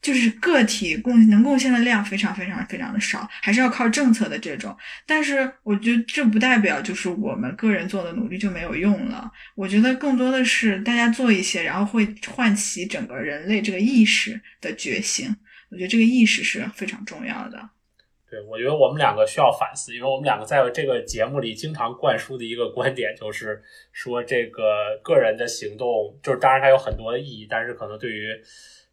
[0.00, 4.74] 就是个体贡能贡献的量非常非常非常的少，还是要靠政策的这种。
[5.04, 9.28] 但是我觉得这不代表就是我们个人做的努力就没有用了。
[9.56, 15.34] 我觉得更多的是大家做一些，然后会唤起整个人类这个意识的觉醒。
[15.68, 17.68] 我觉得这个意识是非常重要的。
[18.30, 23.62] 对，我觉得我们两个需要反思，因为我们两个在这个节目里经常灌输的一个观点就是
[23.92, 28.40] 说，这个个人的行动，就是当然它有很多的意义，但是可能对于。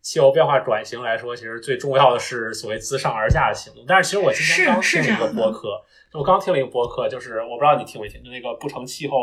[0.05, 3.83] 气候变化转型来说，其实最重要的是所谓自上而下的行动。
[3.88, 5.81] 但是，其实我今天刚听了一个播客，
[6.13, 9.17] 我刚听了一个播客，就是我不知道你听没听，就那个不成气候，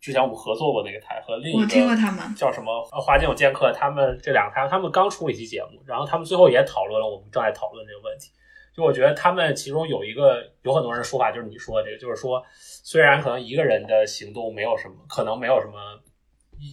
[0.00, 8.30] 之前我们合作过那个台和另一个我听过他们叫什么呃华健有剑客，他们这两个台他们刚出了一期节目，然后他们最后也讨论了我们正在讨论这个问题。
[8.78, 15.74] 就我觉得他们其中有一个有很多人说法，就是你说的这个，就是说虽然可能一个人的行动没有什么，可能没有什么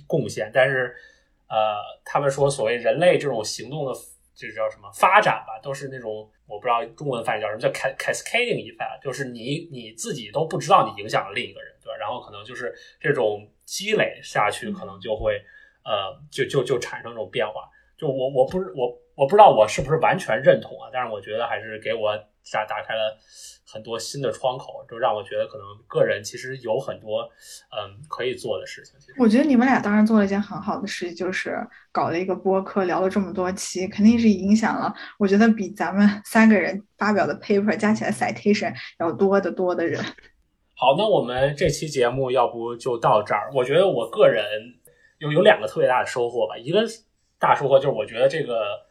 [0.06, 0.96] 贡献，但是。
[1.48, 3.94] 呃，他们说，所谓人类这种行动的，
[4.34, 11.96] 就是叫什么发展吧，都是那种我不知道中文翻译叫什么，叫 cascading effect，就是你你自己都不知道你影响了另一个人，对吧？
[12.00, 15.40] 然后可能就是这种积累下去，可能就会
[15.84, 17.70] 呃，就就就产生这种变化。
[17.96, 22.16] 就我我不是我我不知道我是不是完全认同啊，但是我觉得还是给我
[22.52, 23.18] 打打开了。
[23.68, 27.24] 很多新的窗口，就让我觉得可能个人其实有很多
[27.76, 28.94] 嗯可以做的事情。
[29.18, 31.60] 我觉得你们俩当然做了一件很好的事情，就是
[31.92, 34.94] 搞了一个播客，聊了这么多期，肯定是影响了。
[35.18, 40.02] 我觉得比咱们三个人发表的 paper 加起来 citation 要多得多的人。
[40.78, 43.52] 好，那我们这期节目要不就到这儿。
[43.54, 44.46] 我觉得我个人
[45.18, 46.56] 有有两个特别大的收获吧。
[46.56, 46.86] 一个
[47.40, 48.85] 大收获就是我觉得这个。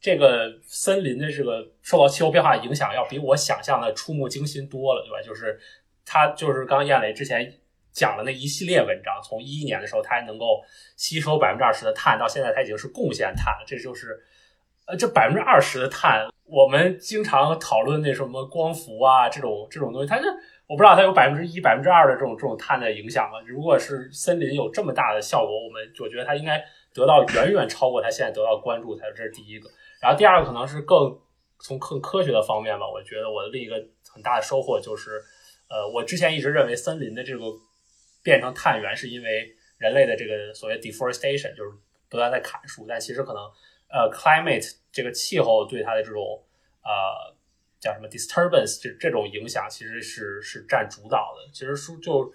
[0.00, 5.20] 这个森林的这个受到气候变化影响，要比我想象的触目惊心多了，对吧？
[5.26, 5.58] 就是
[6.04, 7.52] 他就是刚燕磊之前
[7.92, 10.62] 讲的那一系列文章，从一一年的时候，它还能够
[10.96, 13.64] 吸收百分之二十的碳，到现在它已经是贡献碳了。
[13.66, 14.22] 这就是
[14.86, 20.24] 呃，这百分之二十的碳，我们经常讨论那什么光伏啊这种这种东西，它这
[20.68, 23.40] 我不知道它有百分之一、百分之二的这种这种碳的影响吗？
[23.46, 29.70] 如果是森林有这么大的效果，我们我觉得它应该得到远远超过它现在得到关注才这是第一个。
[30.06, 31.18] 然后第二个可能是更
[31.58, 33.74] 从更科学的方面吧，我觉得我的另一个
[34.08, 35.20] 很大的收获就是，
[35.68, 37.44] 呃，我之前一直认为森林的这个
[38.22, 41.70] 变成碳源是因为人类的这个所谓 deforestation，就是
[42.08, 43.42] 不断在砍树，但其实可能
[43.88, 46.22] 呃 climate 这个气候对它的这种
[46.84, 47.34] 呃
[47.80, 51.50] 叫什么 disturbance 这这种影响其实是是占主导的。
[51.52, 52.32] 其实书就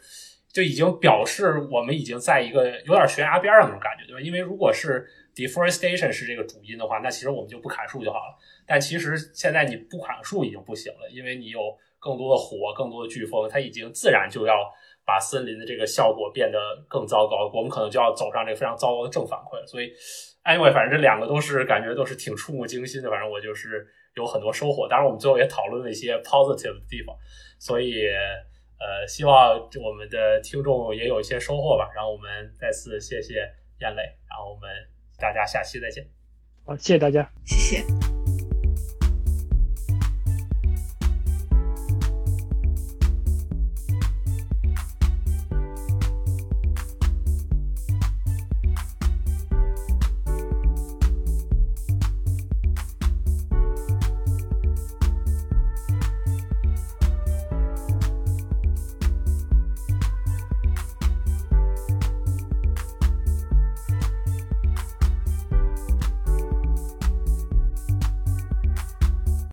[0.52, 4.20] 就已经表示我们已经在一个有点悬崖边上那种感觉，对吧？
[4.20, 8.38] 因为如果是 deforestation 是这个主因的话，那其实我们就不砍树就好了。
[8.66, 11.60] 但其实现在你不砍树已经不行了，因为你有
[12.00, 14.56] 更多的火、更多的飓风，它已经自然就要
[15.06, 16.58] 把森林的这个效果变得
[16.88, 17.50] 更糟糕。
[17.54, 19.66] 我们可能就要走上这个非常糟糕的正反馈。
[19.66, 19.92] 所以
[20.44, 23.10] ，anyway，反正这两个都是感觉都是挺触目惊心的。
[23.10, 24.88] 反正我就是有很多收获。
[24.88, 27.16] 当然，我们最后也讨论了一些 positive 的地方。
[27.60, 28.08] 所以，
[28.80, 31.90] 呃，希望我们的听众也有一些收获吧。
[31.94, 33.36] 然后我们再次谢谢
[33.80, 34.70] 燕磊，然后我们。
[35.22, 36.04] 大家下期再见，
[36.66, 38.11] 好，谢谢大家，谢谢。